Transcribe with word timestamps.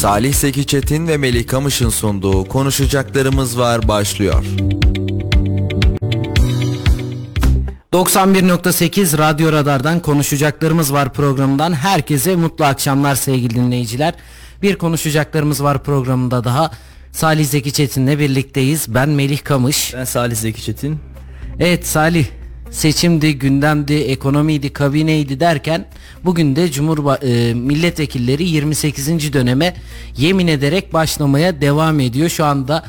Salih 0.00 0.34
Seki 0.34 0.66
Çetin 0.66 1.08
ve 1.08 1.16
Melih 1.16 1.46
Kamış'ın 1.46 1.88
sunduğu 1.88 2.44
Konuşacaklarımız 2.44 3.58
Var 3.58 3.88
başlıyor. 3.88 4.44
91.8 7.92 9.18
Radyo 9.18 9.52
Radar'dan 9.52 10.00
konuşacaklarımız 10.00 10.92
var 10.92 11.12
programından 11.12 11.72
herkese 11.72 12.36
mutlu 12.36 12.64
akşamlar 12.64 13.14
sevgili 13.14 13.54
dinleyiciler. 13.54 14.14
Bir 14.62 14.78
konuşacaklarımız 14.78 15.62
var 15.62 15.84
programında 15.84 16.44
daha 16.44 16.70
Salih 17.12 17.46
Zeki 17.46 17.72
Çetin'le 17.72 18.18
birlikteyiz. 18.18 18.94
Ben 18.94 19.08
Melih 19.08 19.44
Kamış. 19.44 19.94
Ben 19.94 20.04
Salih 20.04 20.36
Zeki 20.36 20.62
Çetin. 20.62 20.98
Evet 21.58 21.86
Salih 21.86 22.26
seçimdi, 22.70 23.38
gündemdi, 23.38 23.94
ekonomiydi, 23.94 24.72
kabineydi 24.72 25.40
derken 25.40 25.86
bugün 26.24 26.56
de 26.56 26.70
Cumhurba 26.70 27.16
e, 27.16 27.54
milletvekilleri 27.54 28.44
28. 28.44 29.32
döneme 29.32 29.76
yemin 30.16 30.46
ederek 30.46 30.92
başlamaya 30.92 31.60
devam 31.60 32.00
ediyor. 32.00 32.28
Şu 32.28 32.44
anda 32.44 32.84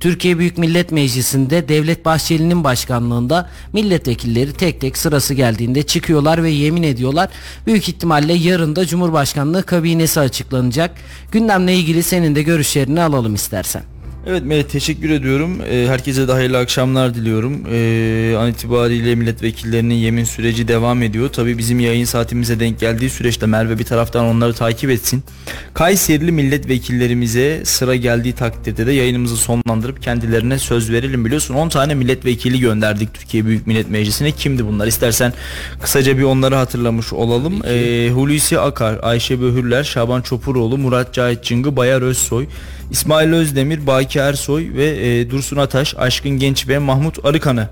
Türkiye 0.00 0.38
Büyük 0.38 0.58
Millet 0.58 0.92
Meclisi'nde 0.92 1.68
Devlet 1.68 2.04
Bahçeli'nin 2.04 2.64
başkanlığında 2.64 3.50
milletvekilleri 3.72 4.52
tek 4.52 4.80
tek 4.80 4.98
sırası 4.98 5.34
geldiğinde 5.34 5.82
çıkıyorlar 5.82 6.42
ve 6.42 6.50
yemin 6.50 6.82
ediyorlar. 6.82 7.28
Büyük 7.66 7.88
ihtimalle 7.88 8.32
yarın 8.32 8.76
da 8.76 8.86
Cumhurbaşkanlığı 8.86 9.62
kabinesi 9.62 10.20
açıklanacak. 10.20 10.90
Gündemle 11.32 11.74
ilgili 11.74 12.02
senin 12.02 12.34
de 12.34 12.42
görüşlerini 12.42 13.00
alalım 13.00 13.34
istersen. 13.34 13.93
Evet 14.26 14.42
Melih 14.44 14.62
teşekkür 14.62 15.10
ediyorum. 15.10 15.60
Ee, 15.70 15.86
herkese 15.88 16.28
de 16.28 16.32
hayırlı 16.32 16.58
akşamlar 16.58 17.14
diliyorum. 17.14 17.62
Ee, 17.70 18.36
an 18.38 18.50
itibariyle 18.50 19.14
milletvekillerinin 19.14 19.94
yemin 19.94 20.24
süreci 20.24 20.68
devam 20.68 21.02
ediyor. 21.02 21.28
Tabi 21.28 21.58
bizim 21.58 21.80
yayın 21.80 22.04
saatimize 22.04 22.60
denk 22.60 22.80
geldiği 22.80 23.10
süreçte 23.10 23.46
Merve 23.46 23.78
bir 23.78 23.84
taraftan 23.84 24.24
onları 24.24 24.54
takip 24.54 24.90
etsin. 24.90 25.22
Kayserili 25.74 26.32
milletvekillerimize 26.32 27.64
sıra 27.64 27.96
geldiği 27.96 28.32
takdirde 28.32 28.86
de 28.86 28.92
yayınımızı 28.92 29.36
sonlandırıp 29.36 30.02
kendilerine 30.02 30.58
söz 30.58 30.90
verelim. 30.92 31.24
Biliyorsun 31.24 31.54
10 31.54 31.68
tane 31.68 31.94
milletvekili 31.94 32.60
gönderdik 32.60 33.14
Türkiye 33.14 33.46
Büyük 33.46 33.66
Millet 33.66 33.90
Meclisi'ne. 33.90 34.30
Kimdi 34.30 34.66
bunlar? 34.66 34.86
İstersen 34.86 35.32
kısaca 35.82 36.18
bir 36.18 36.22
onları 36.22 36.54
hatırlamış 36.54 37.12
olalım. 37.12 37.62
Ee, 37.66 38.10
Hulusi 38.14 38.60
Akar, 38.60 38.98
Ayşe 39.02 39.40
Böhürler, 39.40 39.84
Şaban 39.84 40.22
Çopuroğlu, 40.22 40.78
Murat 40.78 41.14
Cahit 41.14 41.44
Çıngı, 41.44 41.76
Bayar 41.76 42.02
Özsoy, 42.02 42.46
İsmail 42.90 43.32
Özdemir, 43.32 43.86
Baki 43.86 44.18
Ersoy 44.18 44.74
ve 44.74 44.86
e, 44.86 45.30
Dursun 45.30 45.56
Ataş, 45.56 45.94
Aşkın 45.98 46.30
Genç 46.30 46.68
ve 46.68 46.78
Mahmut 46.78 47.24
Arıkan'ı 47.24 47.68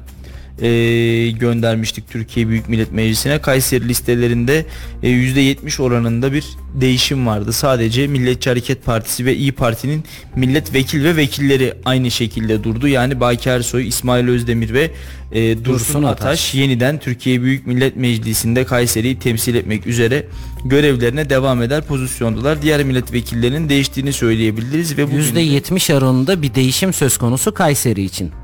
e, 0.61 1.31
göndermiştik 1.31 2.11
Türkiye 2.11 2.49
Büyük 2.49 2.69
Millet 2.69 2.93
Meclisi'ne. 2.93 3.41
Kayseri 3.41 3.89
listelerinde 3.89 4.67
e, 5.03 5.09
%70 5.09 5.83
oranında 5.83 6.33
bir 6.33 6.45
değişim 6.75 7.27
vardı. 7.27 7.53
Sadece 7.53 8.07
Milliyetçi 8.07 8.51
Hareket 8.51 8.85
Partisi 8.85 9.27
ve 9.27 9.37
İyi 9.37 9.53
Parti'nin 9.53 10.05
milletvekil 10.37 11.05
ve 11.05 11.17
vekilleri 11.17 11.75
aynı 11.85 12.11
şekilde 12.11 12.65
durdu. 12.65 12.89
Yani 12.89 13.21
Baki 13.21 13.49
Ersoy, 13.49 13.89
İsmail 13.89 14.29
Özdemir 14.29 14.73
ve 14.73 14.91
e, 15.33 15.57
Dursun, 15.59 15.65
Dursun 15.65 16.03
Ataş, 16.03 16.27
Ataş 16.27 16.55
yeniden 16.55 16.99
Türkiye 16.99 17.43
Büyük 17.43 17.67
Millet 17.67 17.97
Meclisi'nde 17.97 18.65
Kayseri'yi 18.65 19.19
temsil 19.19 19.55
etmek 19.55 19.87
üzere 19.87 20.27
görevlerine 20.65 21.31
devam 21.31 21.63
eder 21.63 21.87
pozisyondalar. 21.87 22.63
Diğer 22.63 22.85
milletvekillerinin 22.85 23.69
değiştiğini 23.69 24.13
söyleyebiliriz 24.13 24.99
ve 24.99 25.07
bugün 25.07 25.23
%70 25.23 25.95
oranında 25.95 26.43
bir 26.43 26.55
değişim 26.55 26.93
söz 26.93 27.19
konusu 27.19 27.55
Kayseri 27.55 28.03
için. 28.03 28.42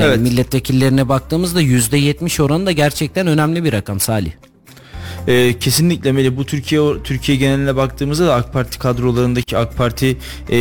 Yani 0.00 0.08
evet. 0.08 0.20
milletvekillerine 0.20 1.08
baktığımızda 1.08 1.62
%70 1.62 2.42
oranı 2.42 2.66
da 2.66 2.72
gerçekten 2.72 3.26
önemli 3.26 3.64
bir 3.64 3.72
rakam 3.72 4.00
Salih. 4.00 4.32
E, 5.28 5.58
kesinlikle 5.58 6.12
Meli 6.12 6.36
bu 6.36 6.46
Türkiye 6.46 6.80
Türkiye 7.04 7.38
geneline 7.38 7.76
baktığımızda 7.76 8.26
da 8.26 8.34
AK 8.34 8.52
Parti 8.52 8.78
kadrolarındaki 8.78 9.58
AK 9.58 9.76
Parti 9.76 10.16
e, 10.50 10.56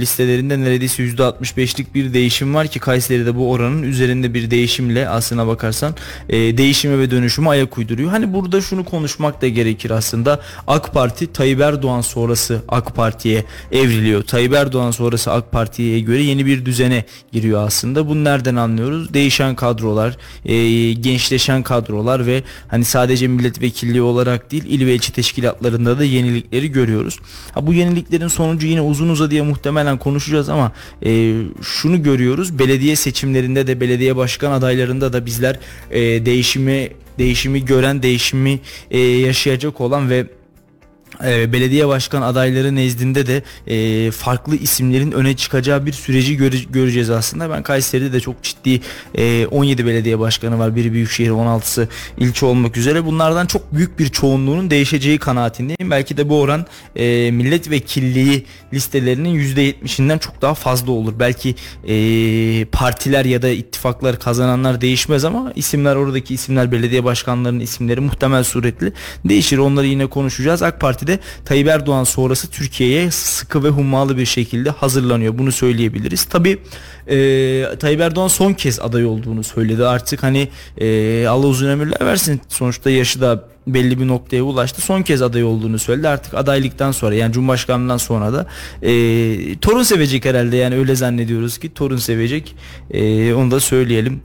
listelerinde 0.00 0.60
neredeyse 0.60 1.02
%65'lik 1.02 1.94
bir 1.94 2.14
değişim 2.14 2.54
var 2.54 2.66
ki 2.66 2.78
Kayseri'de 2.78 3.36
bu 3.36 3.50
oranın 3.50 3.82
üzerinde 3.82 4.34
bir 4.34 4.50
değişimle 4.50 5.08
aslına 5.08 5.46
bakarsan 5.46 5.94
e, 6.28 6.58
değişime 6.58 6.98
ve 6.98 7.10
dönüşüme 7.10 7.48
ayak 7.50 7.78
uyduruyor. 7.78 8.10
Hani 8.10 8.34
burada 8.34 8.60
şunu 8.60 8.84
konuşmak 8.84 9.42
da 9.42 9.48
gerekir 9.48 9.90
aslında. 9.90 10.40
AK 10.66 10.92
Parti 10.94 11.32
Tayyip 11.32 11.60
Erdoğan 11.60 12.00
sonrası 12.00 12.62
AK 12.68 12.96
Parti'ye 12.96 13.44
evriliyor. 13.72 14.22
Tayyip 14.22 14.54
Erdoğan 14.54 14.90
sonrası 14.90 15.32
AK 15.32 15.52
Parti'ye 15.52 16.00
göre 16.00 16.22
yeni 16.22 16.46
bir 16.46 16.66
düzene 16.66 17.04
giriyor 17.32 17.66
aslında. 17.66 18.08
Bunu 18.08 18.24
nereden 18.24 18.56
anlıyoruz? 18.56 19.14
Değişen 19.14 19.54
kadrolar, 19.54 20.16
e, 20.44 20.92
gençleşen 20.92 21.62
kadrolar 21.62 22.26
ve 22.26 22.42
hani 22.68 22.84
sadece 22.84 23.28
millet 23.28 23.51
milletvekilliği 23.52 24.02
olarak 24.02 24.50
değil 24.50 24.64
il 24.66 24.86
ve 24.86 24.94
ilçe 24.94 25.12
teşkilatlarında 25.12 25.98
da 25.98 26.04
yenilikleri 26.04 26.72
görüyoruz. 26.72 27.18
Ha, 27.54 27.66
bu 27.66 27.74
yeniliklerin 27.74 28.28
sonucu 28.28 28.66
yine 28.66 28.80
uzun 28.80 29.08
uzadıya 29.08 29.44
muhtemelen 29.44 29.98
konuşacağız 29.98 30.48
ama 30.48 30.72
e, 31.04 31.34
şunu 31.62 32.02
görüyoruz 32.02 32.58
belediye 32.58 32.96
seçimlerinde 32.96 33.66
de 33.66 33.80
belediye 33.80 34.16
başkan 34.16 34.52
adaylarında 34.52 35.12
da 35.12 35.26
bizler 35.26 35.58
e, 35.90 36.26
değişimi 36.26 36.90
değişimi 37.18 37.64
gören 37.64 38.02
değişimi 38.02 38.60
e, 38.90 38.98
yaşayacak 38.98 39.80
olan 39.80 40.10
ve 40.10 40.26
e, 41.24 41.52
belediye 41.52 41.88
başkan 41.88 42.22
adayları 42.22 42.74
nezdinde 42.74 43.26
de 43.26 43.42
e, 43.66 44.10
farklı 44.10 44.56
isimlerin 44.56 45.12
öne 45.12 45.36
çıkacağı 45.36 45.86
bir 45.86 45.92
süreci 45.92 46.36
göre, 46.36 46.56
göreceğiz 46.70 47.10
aslında. 47.10 47.50
Ben 47.50 47.62
Kayseri'de 47.62 48.12
de 48.12 48.20
çok 48.20 48.42
ciddi 48.42 48.80
e, 49.14 49.46
17 49.46 49.86
belediye 49.86 50.18
başkanı 50.18 50.58
var. 50.58 50.76
Biri 50.76 50.92
büyükşehir 50.92 51.30
16'sı 51.30 51.88
ilçe 52.18 52.46
olmak 52.46 52.76
üzere. 52.76 53.04
Bunlardan 53.04 53.46
çok 53.46 53.74
büyük 53.74 53.98
bir 53.98 54.08
çoğunluğunun 54.08 54.70
değişeceği 54.70 55.18
kanaatindeyim. 55.18 55.90
Belki 55.90 56.16
de 56.16 56.28
bu 56.28 56.40
oran 56.40 56.66
e, 56.96 57.30
milletvekilliği 57.30 58.46
listelerinin 58.72 59.38
%70'inden 59.38 60.18
çok 60.18 60.42
daha 60.42 60.54
fazla 60.54 60.92
olur. 60.92 61.14
Belki 61.18 61.54
e, 61.88 62.64
partiler 62.64 63.24
ya 63.24 63.42
da 63.42 63.48
ittifaklar 63.48 64.18
kazananlar 64.18 64.80
değişmez 64.80 65.24
ama 65.24 65.52
isimler 65.56 65.96
oradaki 65.96 66.34
isimler 66.34 66.72
belediye 66.72 67.04
başkanlarının 67.04 67.60
isimleri 67.60 68.00
muhtemel 68.00 68.44
suretli 68.44 68.92
değişir. 69.24 69.58
Onları 69.58 69.86
yine 69.86 70.06
konuşacağız. 70.06 70.62
AK 70.62 70.80
Parti'de 71.02 71.12
de 71.12 71.18
Tayyip 71.44 71.68
Erdoğan 71.68 72.04
sonrası 72.04 72.50
Türkiye'ye 72.50 73.10
sıkı 73.10 73.64
ve 73.64 73.68
hummalı 73.68 74.18
bir 74.18 74.26
şekilde 74.26 74.70
hazırlanıyor. 74.70 75.38
Bunu 75.38 75.52
söyleyebiliriz. 75.52 76.24
Tabi 76.24 76.58
e, 77.06 77.16
Tayyip 77.80 78.00
Erdoğan 78.00 78.28
son 78.28 78.52
kez 78.52 78.80
aday 78.80 79.04
olduğunu 79.04 79.44
söyledi. 79.44 79.84
Artık 79.84 80.22
hani 80.22 80.48
e, 80.78 81.26
Allah 81.26 81.46
uzun 81.46 81.68
ömürler 81.68 82.00
versin. 82.00 82.40
Sonuçta 82.48 82.90
yaşı 82.90 83.20
da 83.20 83.44
belli 83.66 84.00
bir 84.00 84.08
noktaya 84.08 84.42
ulaştı. 84.42 84.80
Son 84.82 85.02
kez 85.02 85.22
aday 85.22 85.44
olduğunu 85.44 85.78
söyledi. 85.78 86.08
Artık 86.08 86.34
adaylıktan 86.34 86.92
sonra 86.92 87.14
yani 87.14 87.32
Cumhurbaşkanlığından 87.32 87.96
sonra 87.96 88.32
da 88.32 88.46
e, 88.82 88.92
torun 89.58 89.82
sevecek 89.82 90.24
herhalde 90.24 90.56
yani 90.56 90.74
öyle 90.74 90.94
zannediyoruz 90.94 91.58
ki 91.58 91.74
torun 91.74 91.96
sevecek. 91.96 92.54
E, 92.90 93.34
onu 93.34 93.50
da 93.50 93.60
söyleyelim. 93.60 94.20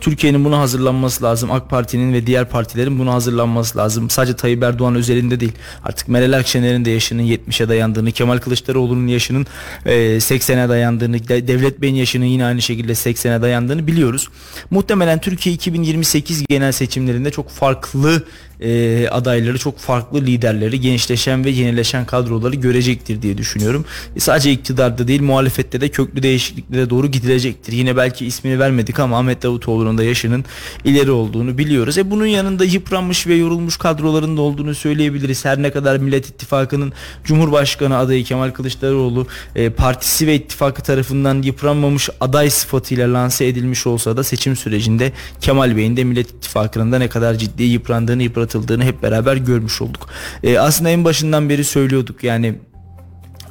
Türkiye'nin 0.00 0.44
buna 0.44 0.58
hazırlanması 0.58 1.24
lazım. 1.24 1.50
AK 1.50 1.70
Parti'nin 1.70 2.12
ve 2.12 2.26
diğer 2.26 2.48
partilerin 2.48 2.98
buna 2.98 3.12
hazırlanması 3.12 3.78
lazım. 3.78 4.10
Sadece 4.10 4.36
Tayyip 4.36 4.62
Erdoğan 4.62 4.94
özelinde 4.94 5.40
değil. 5.40 5.52
Artık 5.84 6.08
Meral 6.08 6.32
Akşener'in 6.32 6.84
de 6.84 6.90
yaşının 6.90 7.22
70'e 7.22 7.68
dayandığını, 7.68 8.12
Kemal 8.12 8.38
Kılıçdaroğlu'nun 8.38 9.06
yaşının 9.06 9.46
80'e 9.86 10.68
dayandığını, 10.68 11.28
Devlet 11.28 11.80
Bey'in 11.80 11.94
yaşının 11.94 12.24
yine 12.24 12.44
aynı 12.44 12.62
şekilde 12.62 12.92
80'e 12.92 13.42
dayandığını 13.42 13.86
biliyoruz. 13.86 14.28
Muhtemelen 14.70 15.20
Türkiye 15.20 15.54
2028 15.54 16.46
genel 16.46 16.72
seçimlerinde 16.72 17.30
çok 17.30 17.50
farklı 17.50 18.24
e, 18.60 19.08
adayları, 19.08 19.58
çok 19.58 19.78
farklı 19.78 20.20
liderleri, 20.20 20.80
gençleşen 20.80 21.44
ve 21.44 21.50
yenileşen 21.50 22.06
kadroları 22.06 22.56
görecektir 22.56 23.22
diye 23.22 23.38
düşünüyorum. 23.38 23.84
E, 24.16 24.20
sadece 24.20 24.52
iktidarda 24.52 25.08
değil 25.08 25.22
muhalefette 25.22 25.80
de 25.80 25.88
köklü 25.88 26.22
değişikliklere 26.22 26.90
doğru 26.90 27.06
gidilecektir. 27.06 27.72
Yine 27.72 27.96
belki 27.96 28.26
ismini 28.26 28.58
vermedik 28.58 29.00
ama 29.00 29.18
Ahmet 29.18 29.42
Davutoğlu'nun 29.42 29.98
da 29.98 30.04
yaşının 30.04 30.44
ileri 30.84 31.10
olduğunu 31.10 31.58
biliyoruz. 31.58 31.98
E, 31.98 32.10
bunun 32.10 32.26
yanında 32.26 32.64
yıpranmış 32.64 33.26
ve 33.26 33.34
yorulmuş 33.34 33.76
kadroların 33.76 34.36
da 34.36 34.40
olduğunu 34.40 34.74
söyleyebiliriz. 34.74 35.44
Her 35.44 35.62
ne 35.62 35.70
kadar 35.70 35.96
Millet 35.96 36.26
İttifakı'nın 36.26 36.92
Cumhurbaşkanı 37.24 37.96
adayı 37.96 38.24
Kemal 38.24 38.50
Kılıçdaroğlu 38.50 39.26
e, 39.56 39.70
partisi 39.70 40.26
ve 40.26 40.34
ittifakı 40.34 40.82
tarafından 40.82 41.42
yıpranmamış 41.42 42.08
aday 42.20 42.50
sıfatıyla 42.50 43.12
lanse 43.12 43.46
edilmiş 43.46 43.86
olsa 43.86 44.16
da 44.16 44.24
seçim 44.24 44.56
sürecinde 44.56 45.12
Kemal 45.40 45.76
Bey'in 45.76 45.96
de 45.96 46.04
Millet 46.04 46.30
İttifakı'nın 46.30 46.92
da 46.92 46.98
ne 46.98 47.08
kadar 47.08 47.34
ciddi 47.34 47.62
yıprandığını 47.62 48.22
yıpratıldığını 48.22 48.49
yaratıldığını 48.54 48.84
hep 48.84 49.02
beraber 49.02 49.36
görmüş 49.36 49.82
olduk. 49.82 50.08
E, 50.42 50.58
aslında 50.58 50.90
en 50.90 51.04
başından 51.04 51.48
beri 51.48 51.64
söylüyorduk 51.64 52.24
yani 52.24 52.54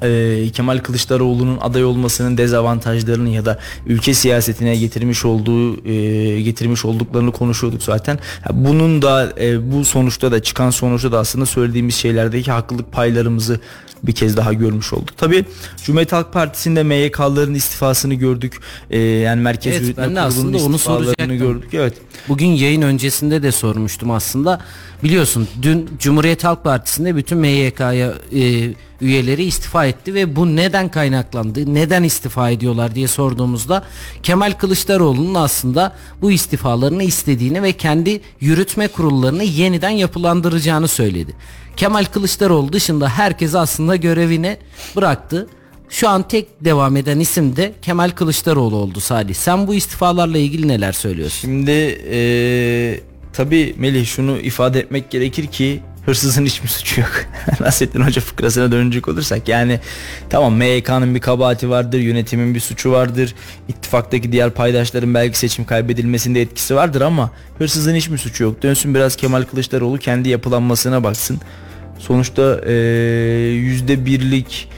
e, 0.03 0.49
Kemal 0.53 0.79
Kılıçdaroğlu'nun 0.79 1.57
aday 1.61 1.83
olmasının 1.83 2.37
dezavantajlarını 2.37 3.29
ya 3.29 3.45
da 3.45 3.59
ülke 3.85 4.13
siyasetine 4.13 4.75
getirmiş 4.75 5.25
olduğu 5.25 5.87
e, 5.87 6.41
getirmiş 6.41 6.85
olduklarını 6.85 7.31
konuşuyorduk 7.31 7.83
zaten. 7.83 8.19
Bunun 8.51 9.01
da 9.01 9.33
e, 9.39 9.71
bu 9.71 9.85
sonuçta 9.85 10.31
da 10.31 10.43
çıkan 10.43 10.69
sonuçta 10.69 11.11
da 11.11 11.19
aslında 11.19 11.45
söylediğimiz 11.45 11.95
şeylerdeki 11.95 12.51
haklılık 12.51 12.91
paylarımızı 12.91 13.59
bir 14.03 14.11
kez 14.11 14.37
daha 14.37 14.53
görmüş 14.53 14.93
olduk. 14.93 15.17
Tabi 15.17 15.45
Cumhuriyet 15.83 16.11
Halk 16.11 16.33
Partisi'nde 16.33 16.83
MYK'ların 16.83 17.53
istifasını 17.53 18.13
gördük. 18.13 18.61
Ee, 18.89 18.99
yani 18.99 19.41
Merkez 19.41 19.73
evet, 19.73 19.81
Yürütme 19.81 20.03
Kurulu'nun 20.05 20.73
istifalarını 20.73 21.35
gördük. 21.35 21.69
Evet. 21.73 21.93
Bugün 22.27 22.47
yayın 22.47 22.81
öncesinde 22.81 23.43
de 23.43 23.51
sormuştum 23.51 24.11
aslında. 24.11 24.59
Biliyorsun 25.03 25.47
dün 25.61 25.89
Cumhuriyet 25.99 26.43
Halk 26.43 26.63
Partisi'nde 26.63 27.15
bütün 27.15 27.37
MYK'ya 27.37 28.13
e, 28.33 28.73
üyeleri 29.01 29.43
istifa 29.43 29.85
etti 29.85 30.13
ve 30.13 30.35
bu 30.35 30.55
neden 30.55 30.89
kaynaklandı? 30.89 31.73
Neden 31.73 32.03
istifa 32.03 32.49
ediyorlar 32.49 32.95
diye 32.95 33.07
sorduğumuzda 33.07 33.83
Kemal 34.23 34.51
Kılıçdaroğlu'nun 34.51 35.35
aslında 35.35 35.95
bu 36.21 36.31
istifalarını 36.31 37.03
istediğini 37.03 37.63
ve 37.63 37.71
kendi 37.71 38.21
yürütme 38.39 38.87
kurullarını 38.87 39.43
yeniden 39.43 39.89
yapılandıracağını 39.89 40.87
söyledi. 40.87 41.35
Kemal 41.77 42.05
Kılıçdaroğlu 42.05 42.73
dışında 42.73 43.09
herkes 43.09 43.55
aslında 43.55 43.95
görevini 43.95 44.57
bıraktı. 44.95 45.47
Şu 45.89 46.09
an 46.09 46.27
tek 46.27 46.65
devam 46.65 46.97
eden 46.97 47.19
isim 47.19 47.55
de 47.55 47.73
Kemal 47.81 48.09
Kılıçdaroğlu 48.09 48.75
oldu 48.75 48.99
Salih. 48.99 49.33
Sen 49.35 49.67
bu 49.67 49.75
istifalarla 49.75 50.37
ilgili 50.37 50.67
neler 50.67 50.91
söylüyorsun? 50.91 51.39
Şimdi 51.41 51.71
eee 51.71 53.09
tabi 53.39 53.75
Melih 53.77 54.05
şunu 54.05 54.37
ifade 54.37 54.79
etmek 54.79 55.09
gerekir 55.09 55.47
ki 55.47 55.79
hırsızın 56.05 56.45
hiçbir 56.45 56.67
suçu 56.67 57.01
yok. 57.01 57.11
Nasrettin 57.59 58.01
Hoca 58.01 58.21
fıkrasına 58.21 58.71
dönecek 58.71 59.07
olursak 59.07 59.47
yani 59.47 59.79
tamam 60.29 60.55
MYK'nın 60.55 61.15
bir 61.15 61.19
kabahati 61.19 61.69
vardır, 61.69 61.99
yönetimin 61.99 62.55
bir 62.55 62.59
suçu 62.59 62.91
vardır, 62.91 63.35
ittifaktaki 63.67 64.31
diğer 64.31 64.49
paydaşların 64.49 65.13
belki 65.13 65.37
seçim 65.37 65.65
kaybedilmesinde 65.65 66.41
etkisi 66.41 66.75
vardır 66.75 67.01
ama 67.01 67.31
hırsızın 67.57 67.95
hiçbir 67.95 68.17
suçu 68.17 68.43
yok. 68.43 68.63
Dönsün 68.63 68.95
biraz 68.95 69.15
Kemal 69.15 69.43
Kılıçdaroğlu 69.43 69.97
kendi 69.97 70.29
yapılanmasına 70.29 71.03
baksın. 71.03 71.39
Sonuçta 71.99 72.71
yüzde 73.51 74.05
birlik 74.05 74.69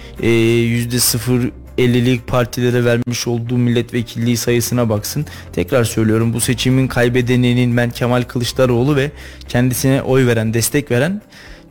yüzde 0.68 1.00
sıfır 1.00 1.52
50'lik 1.86 2.28
partilere 2.28 2.86
vermiş 2.86 3.28
olduğu 3.28 3.58
milletvekilliği 3.58 4.38
sayısına 4.38 4.90
baksın. 4.90 5.26
Tekrar 5.54 5.84
söylüyorum 5.84 6.34
bu 6.34 6.40
seçimin 6.40 6.88
kaybedeninin 6.88 7.78
ben 7.78 7.90
Kemal 7.90 8.24
Kılıçdaroğlu 8.24 8.96
ve 8.96 9.12
kendisine 9.48 10.02
oy 10.02 10.28
veren, 10.28 10.54
destek 10.54 10.92
veren 10.92 11.22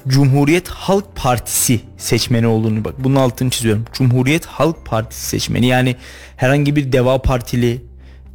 Cumhuriyet 0.09 0.69
Halk 0.69 1.17
Partisi 1.17 1.81
seçmeni 1.99 2.47
olduğunu 2.47 2.85
bak 2.85 2.95
bunun 2.99 3.17
altını 3.17 3.51
çiziyorum. 3.51 3.85
Cumhuriyet 3.93 4.47
Halk 4.47 4.87
Partisi 4.87 5.27
seçmeni 5.27 5.67
yani 5.67 5.97
herhangi 6.37 6.77
bir 6.77 6.93
Deva 6.93 7.23
Partili, 7.23 7.83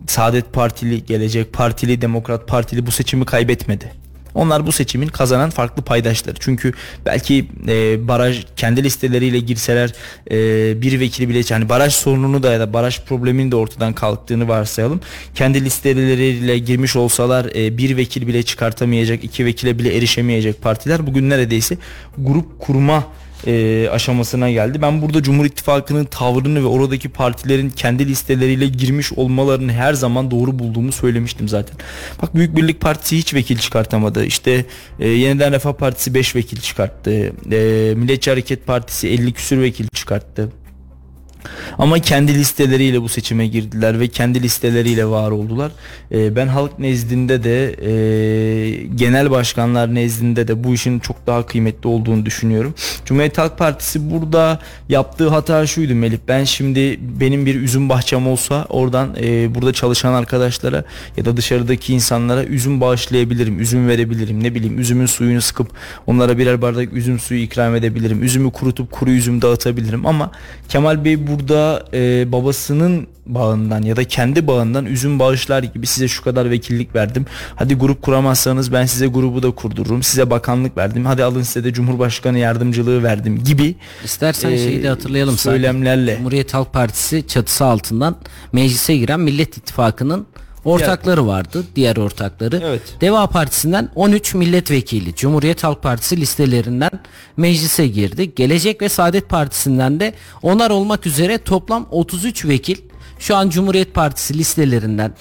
Saadet 0.07 0.53
Partili, 0.53 1.05
Gelecek 1.05 1.53
Partili, 1.53 2.01
Demokrat 2.01 2.47
Partili 2.47 2.85
bu 2.85 2.91
seçimi 2.91 3.25
kaybetmedi. 3.25 4.04
Onlar 4.35 4.65
bu 4.67 4.71
seçimin 4.71 5.07
kazanan 5.07 5.49
farklı 5.49 5.83
paydaşları. 5.83 6.35
Çünkü 6.39 6.73
belki 7.05 7.45
e, 7.67 8.07
baraj 8.07 8.45
kendi 8.57 8.83
listeleriyle 8.83 9.39
girseler 9.39 9.93
e, 10.31 10.81
bir 10.81 10.99
vekili 10.99 11.29
bile 11.29 11.41
yani 11.49 11.69
baraj 11.69 11.93
sorununu 11.93 12.43
da 12.43 12.51
ya 12.51 12.59
da 12.59 12.73
baraj 12.73 13.01
probleminin 13.01 13.51
de 13.51 13.55
ortadan 13.55 13.93
kalktığını 13.93 14.47
varsayalım. 14.47 15.01
Kendi 15.35 15.65
listeleriyle 15.65 16.57
girmiş 16.57 16.95
olsalar 16.95 17.45
e, 17.55 17.77
bir 17.77 17.97
vekil 17.97 18.27
bile 18.27 18.43
çıkartamayacak, 18.43 19.23
iki 19.23 19.45
vekile 19.45 19.79
bile 19.79 19.97
erişemeyecek 19.97 20.61
partiler 20.61 21.07
bugün 21.07 21.29
neredeyse 21.29 21.77
grup 22.17 22.59
kurma 22.59 23.03
e, 23.47 23.87
aşamasına 23.89 24.51
geldi. 24.51 24.81
Ben 24.81 25.01
burada 25.01 25.23
Cumhur 25.23 25.45
İttifakı'nın 25.45 26.05
tavrını 26.05 26.63
ve 26.63 26.67
oradaki 26.67 27.09
partilerin 27.09 27.69
kendi 27.69 28.07
listeleriyle 28.07 28.67
girmiş 28.67 29.13
olmalarını 29.13 29.73
her 29.73 29.93
zaman 29.93 30.31
doğru 30.31 30.59
bulduğumu 30.59 30.91
söylemiştim 30.91 31.47
zaten. 31.47 31.77
Bak 32.21 32.35
Büyük 32.35 32.55
Birlik 32.55 32.81
Partisi 32.81 33.17
hiç 33.17 33.33
vekil 33.33 33.57
çıkartamadı. 33.57 34.25
İşte 34.25 34.65
e, 34.99 35.09
Yeniden 35.09 35.53
Refah 35.53 35.73
Partisi 35.73 36.13
5 36.13 36.35
vekil 36.35 36.57
çıkarttı. 36.57 37.11
E, 37.51 37.93
Milliyetçi 37.95 38.29
Hareket 38.29 38.67
Partisi 38.67 39.07
50 39.07 39.33
küsür 39.33 39.61
vekil 39.61 39.87
çıkarttı. 39.87 40.49
Ama 41.77 41.99
kendi 41.99 42.33
listeleriyle 42.33 43.01
bu 43.01 43.09
seçime 43.09 43.47
girdiler 43.47 43.99
ve 43.99 44.07
kendi 44.07 44.43
listeleriyle 44.43 45.05
var 45.05 45.31
oldular. 45.31 45.71
Ee, 46.11 46.35
ben 46.35 46.47
halk 46.47 46.79
nezdinde 46.79 47.43
de 47.43 47.75
e, 47.81 48.85
genel 48.95 49.31
başkanlar 49.31 49.95
nezdinde 49.95 50.47
de 50.47 50.63
bu 50.63 50.73
işin 50.73 50.99
çok 50.99 51.27
daha 51.27 51.45
kıymetli 51.45 51.87
olduğunu 51.87 52.25
düşünüyorum. 52.25 52.73
Cumhuriyet 53.05 53.37
Halk 53.37 53.57
Partisi 53.57 54.11
burada 54.11 54.59
yaptığı 54.89 55.29
hata 55.29 55.67
şuydu 55.67 55.95
Melih. 55.95 56.17
Ben 56.27 56.43
şimdi 56.43 56.99
benim 57.19 57.45
bir 57.45 57.55
üzüm 57.55 57.89
bahçem 57.89 58.27
olsa 58.27 58.65
oradan 58.69 59.15
e, 59.21 59.55
burada 59.55 59.73
çalışan 59.73 60.13
arkadaşlara 60.13 60.83
ya 61.17 61.25
da 61.25 61.37
dışarıdaki 61.37 61.93
insanlara 61.93 62.43
üzüm 62.43 62.81
bağışlayabilirim, 62.81 63.59
üzüm 63.59 63.87
verebilirim. 63.87 64.43
Ne 64.43 64.55
bileyim 64.55 64.79
üzümün 64.79 65.05
suyunu 65.05 65.41
sıkıp 65.41 65.67
onlara 66.07 66.37
birer 66.37 66.61
bardak 66.61 66.93
üzüm 66.93 67.19
suyu 67.19 67.41
ikram 67.41 67.75
edebilirim. 67.75 68.23
Üzümü 68.23 68.51
kurutup 68.51 68.91
kuru 68.91 69.11
üzüm 69.11 69.41
dağıtabilirim 69.41 70.05
ama 70.05 70.31
Kemal 70.69 71.05
Bey 71.05 71.27
burada 71.35 71.85
e, 71.93 72.31
babasının 72.31 73.07
bağından 73.25 73.81
ya 73.81 73.95
da 73.95 74.03
kendi 74.03 74.47
bağından 74.47 74.85
üzüm 74.85 75.19
bağışlar 75.19 75.63
gibi 75.63 75.87
size 75.87 76.07
şu 76.07 76.23
kadar 76.23 76.49
vekillik 76.49 76.95
verdim. 76.95 77.25
Hadi 77.55 77.75
grup 77.75 78.01
kuramazsanız 78.01 78.73
ben 78.73 78.85
size 78.85 79.07
grubu 79.07 79.43
da 79.43 79.51
kurdururum. 79.51 80.03
Size 80.03 80.29
bakanlık 80.29 80.77
verdim. 80.77 81.05
Hadi 81.05 81.23
alın 81.23 81.41
size 81.41 81.63
de 81.63 81.73
Cumhurbaşkanı 81.73 82.39
yardımcılığı 82.39 83.03
verdim 83.03 83.43
gibi. 83.43 83.75
İstersen 84.03 84.51
e, 84.51 84.57
şeyi 84.57 84.83
de 84.83 84.89
hatırlayalım. 84.89 85.37
Söylemlerle. 85.37 86.15
Cumhuriyet 86.15 86.53
Halk 86.53 86.73
Partisi 86.73 87.27
çatısı 87.27 87.65
altından 87.65 88.15
meclise 88.51 88.97
giren 88.97 89.19
Millet 89.19 89.57
İttifakı'nın 89.57 90.27
ortakları 90.65 91.27
vardı. 91.27 91.63
Diğer 91.75 91.97
ortakları. 91.97 92.61
Evet. 92.65 92.81
Deva 93.01 93.27
Partisi'nden 93.27 93.89
13 93.95 94.33
milletvekili 94.33 95.15
Cumhuriyet 95.15 95.63
Halk 95.63 95.83
Partisi 95.83 96.17
listelerinden 96.17 96.91
meclise 97.37 97.87
girdi. 97.87 98.35
Gelecek 98.35 98.81
ve 98.81 98.89
Saadet 98.89 99.29
Partisi'nden 99.29 99.99
de 99.99 100.13
onar 100.41 100.69
olmak 100.69 101.07
üzere 101.07 101.37
toplam 101.37 101.87
33 101.91 102.45
vekil 102.45 102.77
şu 103.19 103.35
an 103.35 103.49
Cumhuriyet 103.49 103.93
Partisi 103.93 104.37
listelerinden 104.37 105.13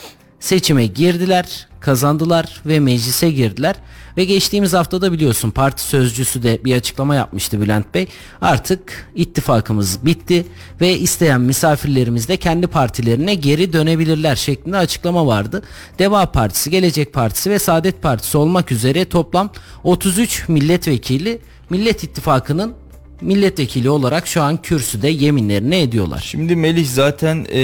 seçime 0.44 0.86
girdiler, 0.86 1.66
kazandılar 1.80 2.60
ve 2.66 2.80
meclise 2.80 3.30
girdiler. 3.30 3.74
Ve 4.16 4.24
geçtiğimiz 4.24 4.72
haftada 4.72 5.12
biliyorsun 5.12 5.50
parti 5.50 5.82
sözcüsü 5.82 6.42
de 6.42 6.64
bir 6.64 6.76
açıklama 6.76 7.14
yapmıştı 7.14 7.60
Bülent 7.60 7.94
Bey. 7.94 8.06
Artık 8.40 9.08
ittifakımız 9.14 10.06
bitti 10.06 10.46
ve 10.80 10.98
isteyen 10.98 11.40
misafirlerimiz 11.40 12.28
de 12.28 12.36
kendi 12.36 12.66
partilerine 12.66 13.34
geri 13.34 13.72
dönebilirler 13.72 14.36
şeklinde 14.36 14.76
açıklama 14.76 15.26
vardı. 15.26 15.62
Deva 15.98 16.32
Partisi, 16.32 16.70
Gelecek 16.70 17.12
Partisi 17.12 17.50
ve 17.50 17.58
Saadet 17.58 18.02
Partisi 18.02 18.38
olmak 18.38 18.72
üzere 18.72 19.04
toplam 19.04 19.50
33 19.84 20.48
milletvekili 20.48 21.40
Millet 21.70 22.04
İttifakı'nın 22.04 22.74
milletvekili 23.20 23.90
olarak 23.90 24.26
şu 24.26 24.42
an 24.42 24.62
kürsüde 24.62 25.08
yeminlerini 25.08 25.76
ediyorlar. 25.76 26.24
Şimdi 26.26 26.56
Melih 26.56 26.86
zaten 26.86 27.46
e, 27.52 27.60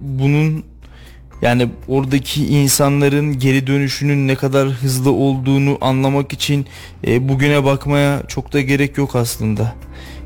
bunun 0.00 0.64
yani 1.42 1.68
oradaki 1.88 2.46
insanların 2.46 3.38
geri 3.38 3.66
dönüşünün 3.66 4.28
ne 4.28 4.34
kadar 4.34 4.68
hızlı 4.68 5.12
olduğunu 5.12 5.78
anlamak 5.80 6.32
için 6.32 6.66
e, 7.06 7.28
bugüne 7.28 7.64
bakmaya 7.64 8.22
çok 8.28 8.52
da 8.52 8.60
gerek 8.60 8.98
yok 8.98 9.16
aslında. 9.16 9.74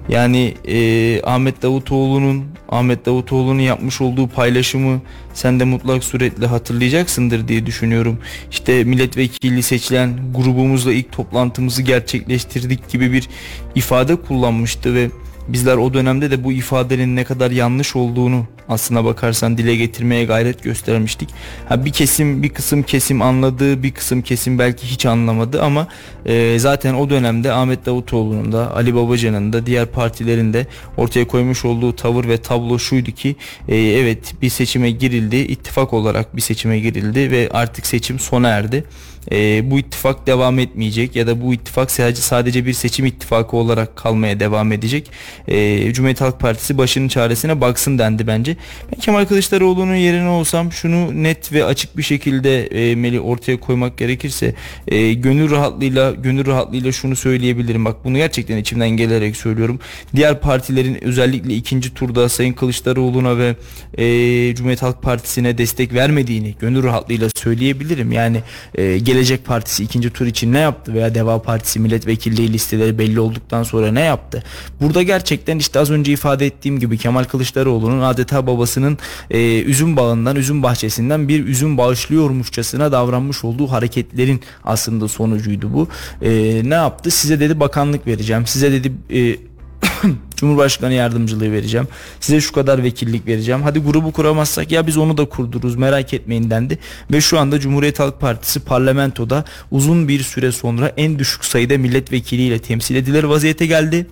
Yani 0.08 0.54
e, 0.68 1.22
Ahmet 1.22 1.62
Davutoğlu'nun 1.62 2.44
Ahmet 2.68 3.06
Davutoğlu'nun 3.06 3.60
yapmış 3.60 4.00
olduğu 4.00 4.28
paylaşımı 4.28 5.00
sen 5.34 5.60
de 5.60 5.64
mutlak 5.64 6.04
suretle 6.04 6.46
hatırlayacaksındır 6.46 7.48
diye 7.48 7.66
düşünüyorum. 7.66 8.18
İşte 8.50 8.84
milletvekili 8.84 9.62
seçilen 9.62 10.32
grubumuzla 10.34 10.92
ilk 10.92 11.12
toplantımızı 11.12 11.82
gerçekleştirdik 11.82 12.88
gibi 12.88 13.12
bir 13.12 13.28
ifade 13.74 14.16
kullanmıştı 14.16 14.94
ve 14.94 15.10
bizler 15.48 15.76
o 15.76 15.94
dönemde 15.94 16.30
de 16.30 16.44
bu 16.44 16.52
ifadenin 16.52 17.16
ne 17.16 17.24
kadar 17.24 17.50
yanlış 17.50 17.96
olduğunu 17.96 18.46
aslına 18.72 19.04
bakarsan 19.04 19.58
dile 19.58 19.76
getirmeye 19.76 20.24
gayret 20.24 20.62
göstermiştik. 20.62 21.28
Ha 21.68 21.84
bir 21.84 21.92
kesim 21.92 22.42
bir 22.42 22.48
kısım 22.48 22.82
kesim 22.82 23.22
anladı, 23.22 23.82
bir 23.82 23.90
kısım 23.90 24.22
kesim 24.22 24.58
belki 24.58 24.86
hiç 24.86 25.06
anlamadı 25.06 25.62
ama 25.62 25.88
e, 26.26 26.58
zaten 26.58 26.94
o 26.94 27.10
dönemde 27.10 27.52
Ahmet 27.52 27.86
Davutoğlu'nun 27.86 28.52
da 28.52 28.76
Ali 28.76 28.94
Babacan'ın 28.94 29.52
da 29.52 29.66
diğer 29.66 29.86
partilerin 29.86 30.52
de 30.52 30.66
ortaya 30.96 31.26
koymuş 31.26 31.64
olduğu 31.64 31.96
tavır 31.96 32.28
ve 32.28 32.36
tablo 32.36 32.78
şuydu 32.78 33.10
ki 33.10 33.36
e, 33.68 33.76
evet 33.76 34.34
bir 34.42 34.48
seçime 34.48 34.90
girildi, 34.90 35.36
ittifak 35.36 35.92
olarak 35.92 36.36
bir 36.36 36.40
seçime 36.40 36.78
girildi 36.78 37.30
ve 37.30 37.48
artık 37.52 37.86
seçim 37.86 38.18
sona 38.18 38.48
erdi. 38.48 38.84
E, 39.32 39.70
bu 39.70 39.78
ittifak 39.78 40.26
devam 40.26 40.58
etmeyecek 40.58 41.16
ya 41.16 41.26
da 41.26 41.42
bu 41.42 41.54
ittifak 41.54 41.90
sadece 41.90 42.20
sadece 42.20 42.66
bir 42.66 42.72
seçim 42.72 43.06
ittifakı 43.06 43.56
olarak 43.56 43.96
kalmaya 43.96 44.40
devam 44.40 44.72
edecek. 44.72 45.10
E, 45.48 45.92
Cumhuriyet 45.92 46.20
Halk 46.20 46.40
Partisi 46.40 46.78
başının 46.78 47.08
çaresine 47.08 47.60
baksın 47.60 47.98
dendi 47.98 48.26
bence. 48.26 48.56
Ben 48.92 49.00
Kemal 49.00 49.24
Kılıçdaroğlu'nun 49.24 49.94
yerine 49.94 50.28
olsam 50.28 50.72
şunu 50.72 51.22
net 51.22 51.52
ve 51.52 51.64
açık 51.64 51.96
bir 51.96 52.02
şekilde 52.02 52.66
e, 52.66 52.94
Meli 52.94 53.20
ortaya 53.20 53.60
koymak 53.60 53.98
gerekirse 53.98 54.54
e, 54.88 55.12
gönül 55.12 55.50
rahatlığıyla 55.50 56.10
gönül 56.10 56.46
rahatlığıyla 56.46 56.92
şunu 56.92 57.16
söyleyebilirim. 57.16 57.84
Bak 57.84 58.04
bunu 58.04 58.16
gerçekten 58.16 58.56
içimden 58.56 58.90
gelerek 58.90 59.36
söylüyorum. 59.36 59.80
Diğer 60.16 60.40
partilerin 60.40 61.04
özellikle 61.04 61.54
ikinci 61.54 61.94
turda 61.94 62.28
Sayın 62.28 62.52
Kılıçdaroğlu'na 62.52 63.38
ve 63.38 63.56
e, 63.98 64.54
Cumhuriyet 64.54 64.82
Halk 64.82 65.02
Partisi'ne 65.02 65.58
destek 65.58 65.94
vermediğini 65.94 66.54
gönül 66.60 66.82
rahatlığıyla 66.82 67.28
söyleyebilirim. 67.36 68.12
Yani 68.12 68.40
e, 68.74 68.98
Gelecek 69.12 69.44
Partisi 69.44 69.84
ikinci 69.84 70.10
tur 70.10 70.26
için 70.26 70.52
ne 70.52 70.58
yaptı 70.58 70.94
veya 70.94 71.14
Deva 71.14 71.42
Partisi 71.42 71.80
milletvekilliği 71.80 72.52
listeleri 72.52 72.98
belli 72.98 73.20
olduktan 73.20 73.62
sonra 73.62 73.92
ne 73.92 74.00
yaptı? 74.00 74.42
Burada 74.80 75.02
gerçekten 75.02 75.58
işte 75.58 75.78
az 75.78 75.90
önce 75.90 76.12
ifade 76.12 76.46
ettiğim 76.46 76.80
gibi 76.80 76.98
Kemal 76.98 77.24
Kılıçdaroğlu'nun 77.24 78.00
adeta 78.00 78.46
babasının 78.46 78.98
e, 79.30 79.62
üzüm 79.62 79.96
bağından, 79.96 80.36
üzüm 80.36 80.62
bahçesinden 80.62 81.28
bir 81.28 81.46
üzüm 81.46 81.78
bağışlıyormuşçasına 81.78 82.92
davranmış 82.92 83.44
olduğu 83.44 83.66
hareketlerin 83.66 84.40
aslında 84.64 85.08
sonucuydu 85.08 85.72
bu. 85.72 85.88
E, 86.22 86.30
ne 86.64 86.74
yaptı? 86.74 87.10
Size 87.10 87.40
dedi 87.40 87.60
bakanlık 87.60 88.06
vereceğim. 88.06 88.46
Size 88.46 88.72
dedi 88.72 88.92
e, 89.10 89.36
Cumhurbaşkanı 90.36 90.92
yardımcılığı 90.92 91.52
vereceğim. 91.52 91.88
Size 92.20 92.40
şu 92.40 92.52
kadar 92.52 92.82
vekillik 92.82 93.26
vereceğim. 93.26 93.62
Hadi 93.62 93.78
grubu 93.78 94.12
kuramazsak 94.12 94.72
ya 94.72 94.86
biz 94.86 94.96
onu 94.96 95.16
da 95.18 95.24
kurdururuz 95.24 95.76
merak 95.76 96.14
etmeyin 96.14 96.50
dendi. 96.50 96.78
Ve 97.12 97.20
şu 97.20 97.38
anda 97.38 97.60
Cumhuriyet 97.60 97.98
Halk 97.98 98.20
Partisi 98.20 98.60
parlamentoda 98.60 99.44
uzun 99.70 100.08
bir 100.08 100.22
süre 100.22 100.52
sonra 100.52 100.92
en 100.96 101.18
düşük 101.18 101.44
sayıda 101.44 101.78
milletvekiliyle 101.78 102.58
temsil 102.58 102.94
edilir 102.94 103.24
vaziyete 103.24 103.66
geldi. 103.66 104.06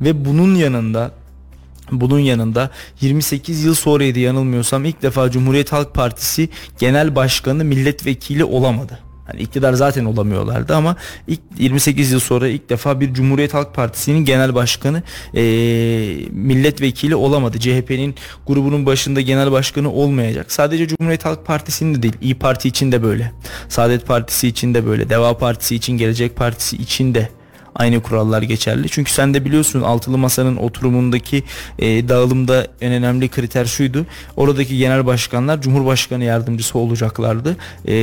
Ve 0.00 0.24
bunun 0.24 0.54
yanında 0.54 1.12
bunun 1.92 2.18
yanında 2.18 2.70
28 3.00 3.64
yıl 3.64 3.74
sonraydı 3.74 4.18
yanılmıyorsam 4.18 4.84
ilk 4.84 5.02
defa 5.02 5.30
Cumhuriyet 5.30 5.72
Halk 5.72 5.94
Partisi 5.94 6.48
Genel 6.78 7.16
Başkanı 7.16 7.64
milletvekili 7.64 8.44
olamadı. 8.44 9.05
Hani 9.26 9.40
iktidar 9.40 9.72
zaten 9.72 10.04
olamıyorlardı 10.04 10.74
ama 10.74 10.96
ilk 11.28 11.40
28 11.58 12.12
yıl 12.12 12.20
sonra 12.20 12.48
ilk 12.48 12.70
defa 12.70 13.00
bir 13.00 13.14
Cumhuriyet 13.14 13.54
Halk 13.54 13.74
Partisi'nin 13.74 14.24
genel 14.24 14.54
başkanı 14.54 15.02
e, 15.34 15.42
milletvekili 16.30 17.14
olamadı. 17.14 17.60
CHP'nin 17.60 18.14
grubunun 18.46 18.86
başında 18.86 19.20
genel 19.20 19.52
başkanı 19.52 19.92
olmayacak. 19.92 20.52
Sadece 20.52 20.88
Cumhuriyet 20.88 21.24
Halk 21.24 21.46
Partisi'nin 21.46 21.94
de 21.94 22.02
değil. 22.02 22.14
İyi 22.20 22.34
Parti 22.34 22.68
için 22.68 22.92
de 22.92 23.02
böyle. 23.02 23.32
Saadet 23.68 24.06
Partisi 24.06 24.48
için 24.48 24.74
de 24.74 24.86
böyle. 24.86 25.10
Deva 25.10 25.38
Partisi 25.38 25.76
için, 25.76 25.98
Gelecek 25.98 26.36
Partisi 26.36 26.76
için 26.76 27.14
de 27.14 27.28
aynı 27.74 28.02
kurallar 28.02 28.42
geçerli. 28.42 28.88
Çünkü 28.88 29.12
sen 29.12 29.34
de 29.34 29.44
biliyorsun 29.44 29.82
altılı 29.82 30.18
masanın 30.18 30.56
oturumundaki 30.56 31.44
e, 31.78 32.08
dağılımda 32.08 32.66
en 32.80 32.92
önemli 32.92 33.28
kriter 33.28 33.64
şuydu. 33.64 34.06
Oradaki 34.36 34.78
genel 34.78 35.06
başkanlar 35.06 35.62
Cumhurbaşkanı 35.62 36.24
yardımcısı 36.24 36.78
olacaklardı. 36.78 37.56
E, 37.86 37.94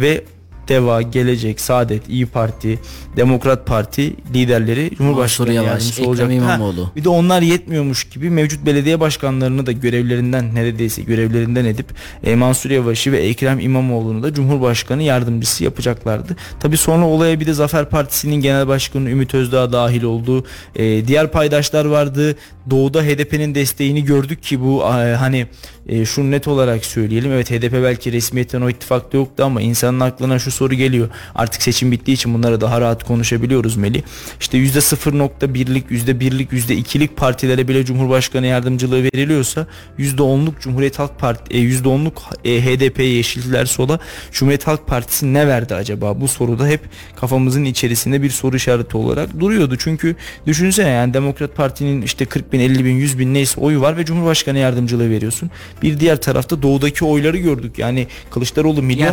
ve 0.00 0.24
Deva, 0.68 1.02
Gelecek, 1.02 1.60
Saadet, 1.60 2.08
İyi 2.08 2.26
Parti, 2.26 2.78
Demokrat 3.16 3.66
Parti 3.66 4.14
liderleri 4.34 4.90
Cumhurbaşkanı 4.96 5.52
yardımcısı 5.52 5.92
Ekrem 6.00 6.08
olacak. 6.08 6.32
İmamoğlu. 6.32 6.84
Ha, 6.84 6.90
bir 6.96 7.04
de 7.04 7.08
onlar 7.08 7.42
yetmiyormuş 7.42 8.04
gibi 8.04 8.30
mevcut 8.30 8.66
belediye 8.66 9.00
başkanlarını 9.00 9.66
da 9.66 9.72
görevlerinden 9.72 10.54
neredeyse 10.54 11.02
görevlerinden 11.02 11.64
edip 11.64 11.86
e, 12.24 12.34
Mansur 12.34 12.70
Yavaş'ı 12.70 13.12
ve 13.12 13.18
Ekrem 13.18 13.60
İmamoğlu'nu 13.60 14.22
da 14.22 14.34
Cumhurbaşkanı 14.34 15.02
yardımcısı 15.02 15.64
yapacaklardı. 15.64 16.36
Tabi 16.60 16.76
sonra 16.76 17.06
olaya 17.06 17.40
bir 17.40 17.46
de 17.46 17.52
Zafer 17.52 17.90
Partisi'nin 17.90 18.36
genel 18.36 18.68
başkanı 18.68 19.10
Ümit 19.10 19.34
Özdağ 19.34 19.72
dahil 19.72 20.02
olduğu 20.02 20.44
e, 20.76 21.06
diğer 21.06 21.32
paydaşlar 21.32 21.84
vardı. 21.84 22.36
Doğu'da 22.70 23.02
HDP'nin 23.02 23.54
desteğini 23.54 24.04
gördük 24.04 24.42
ki 24.42 24.60
bu 24.60 24.82
e, 24.82 25.14
hani 25.14 25.46
e, 25.88 26.04
şunu 26.04 26.30
net 26.30 26.48
olarak 26.48 26.84
söyleyelim. 26.84 27.32
Evet 27.32 27.50
HDP 27.50 27.72
belki 27.72 28.12
resmiyetten 28.12 28.60
o 28.60 28.70
ittifakta 28.70 29.18
yoktu 29.18 29.44
ama 29.44 29.60
insanın 29.60 30.00
aklına 30.00 30.38
şu 30.38 30.50
soru 30.50 30.74
geliyor. 30.74 31.08
Artık 31.34 31.62
seçim 31.62 31.92
bittiği 31.92 32.14
için 32.14 32.34
bunları 32.34 32.60
daha 32.60 32.80
rahat 32.80 33.04
konuşabiliyoruz 33.04 33.76
Meli. 33.76 34.02
İşte 34.40 34.58
%0.1'lik, 34.58 35.90
%1'lik, 35.90 36.52
%2'lik 36.52 37.16
partilere 37.16 37.68
bile 37.68 37.84
Cumhurbaşkanı 37.84 38.46
yardımcılığı 38.46 39.02
veriliyorsa 39.02 39.66
%10'luk 39.98 40.60
Cumhuriyet 40.60 40.98
Halk 40.98 41.18
Parti, 41.18 41.56
e, 41.56 41.60
%10'luk 41.60 42.12
e, 42.44 42.64
HDP 42.64 42.98
Yeşiller 42.98 43.66
Sola 43.66 43.98
Cumhuriyet 44.32 44.66
Halk 44.66 44.86
Partisi 44.86 45.34
ne 45.34 45.48
verdi 45.48 45.74
acaba? 45.74 46.20
Bu 46.20 46.28
soruda 46.28 46.66
hep 46.66 46.80
kafamızın 47.16 47.64
içerisinde 47.64 48.22
bir 48.22 48.30
soru 48.30 48.56
işareti 48.56 48.96
olarak 48.96 49.40
duruyordu. 49.40 49.76
Çünkü 49.78 50.16
düşünsene 50.46 50.88
yani 50.88 51.14
Demokrat 51.14 51.56
Parti'nin 51.56 52.02
işte 52.02 52.24
40 52.24 52.52
bin, 52.52 52.60
50 52.60 52.84
bin, 52.84 52.94
100 52.94 53.18
bin 53.18 53.34
neyse 53.34 53.60
oyu 53.60 53.80
var 53.80 53.96
ve 53.96 54.04
Cumhurbaşkanı 54.04 54.58
yardımcılığı 54.58 55.10
veriyorsun. 55.10 55.50
Bir 55.82 56.00
diğer 56.00 56.20
tarafta 56.20 56.62
doğudaki 56.62 57.04
oyları 57.04 57.36
gördük. 57.36 57.78
Yani 57.78 58.06
Kılıçdaroğlu 58.30 58.82
milyon. 58.82 59.06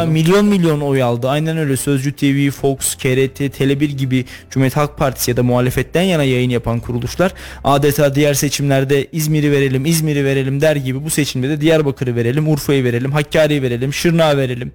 Ha, 0.00 0.06
milyon 0.06 0.44
milyon 0.44 0.80
oy 0.80 1.02
aldı. 1.02 1.28
Aynen 1.28 1.58
öyle. 1.58 1.76
Sözcü 1.76 2.12
TV, 2.12 2.50
Fox, 2.50 2.94
KRT, 2.94 3.40
Tele1 3.40 3.84
gibi 3.84 4.24
Cumhuriyet 4.50 4.76
Halk 4.76 4.98
Partisi 4.98 5.30
ya 5.30 5.36
da 5.36 5.42
muhalefetten 5.42 6.02
yana 6.02 6.24
yayın 6.24 6.50
yapan 6.50 6.80
kuruluşlar 6.80 7.32
adeta 7.64 8.14
diğer 8.14 8.34
seçimlerde 8.34 9.06
İzmir'i 9.12 9.52
verelim, 9.52 9.86
İzmir'i 9.86 10.24
verelim 10.24 10.60
der 10.60 10.76
gibi 10.76 11.04
bu 11.04 11.10
seçimde 11.10 11.48
de 11.48 11.60
Diyarbakır'ı 11.60 12.16
verelim, 12.16 12.48
Urfa'yı 12.48 12.84
verelim, 12.84 13.12
Hakkari'yi 13.12 13.62
verelim, 13.62 13.92
Şırnak'ı 13.92 14.36
verelim 14.36 14.72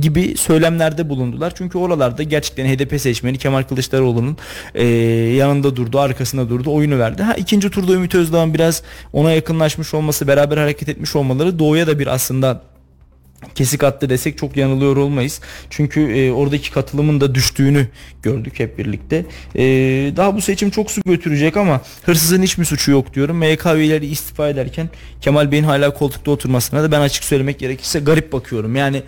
gibi 0.00 0.36
söylemlerde 0.36 1.08
bulundular. 1.08 1.52
Çünkü 1.56 1.78
oralarda 1.78 2.22
gerçekten 2.22 2.66
HDP 2.66 3.00
seçmeni 3.00 3.38
Kemal 3.38 3.62
Kılıçdaroğlu'nun 3.62 4.36
e, 4.74 4.86
yanında 5.36 5.76
durdu, 5.76 5.98
arkasında 5.98 6.48
durdu, 6.48 6.72
oyunu 6.72 6.98
verdi. 6.98 7.22
Ha 7.22 7.34
ikinci 7.34 7.70
turda 7.70 7.92
Ümit 7.92 8.14
Özdağ'ın 8.14 8.54
biraz 8.54 8.82
ona 9.12 9.32
yakınlaşmış 9.32 9.94
olması, 9.94 10.28
beraber 10.28 10.56
hareket 10.64 10.88
etmiş 10.88 11.16
olmaları 11.16 11.58
doğuya 11.58 11.86
da 11.86 11.98
bir 11.98 12.06
aslında 12.06 12.62
kesik 13.54 13.84
attı 13.84 14.10
desek 14.10 14.38
çok 14.38 14.56
yanılıyor 14.56 14.96
olmayız. 14.96 15.40
Çünkü 15.70 16.00
e, 16.00 16.32
oradaki 16.32 16.70
katılımın 16.70 17.20
da 17.20 17.34
düştüğünü 17.34 17.88
gördük 18.22 18.60
hep 18.60 18.78
birlikte. 18.78 19.26
E, 19.56 19.62
daha 20.16 20.36
bu 20.36 20.40
seçim 20.40 20.70
çok 20.70 20.90
su 20.90 21.00
götürecek 21.06 21.56
ama 21.56 21.80
hırsızın 22.02 22.42
hiç 22.42 22.58
mi 22.58 22.66
suçu 22.66 22.90
yok 22.90 23.14
diyorum. 23.14 23.36
MYK 23.36 23.66
üyeleri 23.66 24.06
istifa 24.06 24.48
ederken 24.48 24.90
Kemal 25.20 25.52
Bey'in 25.52 25.64
hala 25.64 25.94
koltukta 25.94 26.30
oturmasına 26.30 26.82
da 26.82 26.92
ben 26.92 27.00
açık 27.00 27.24
söylemek 27.24 27.58
gerekirse 27.58 28.00
garip 28.00 28.32
bakıyorum. 28.32 28.76
Yani 28.76 29.02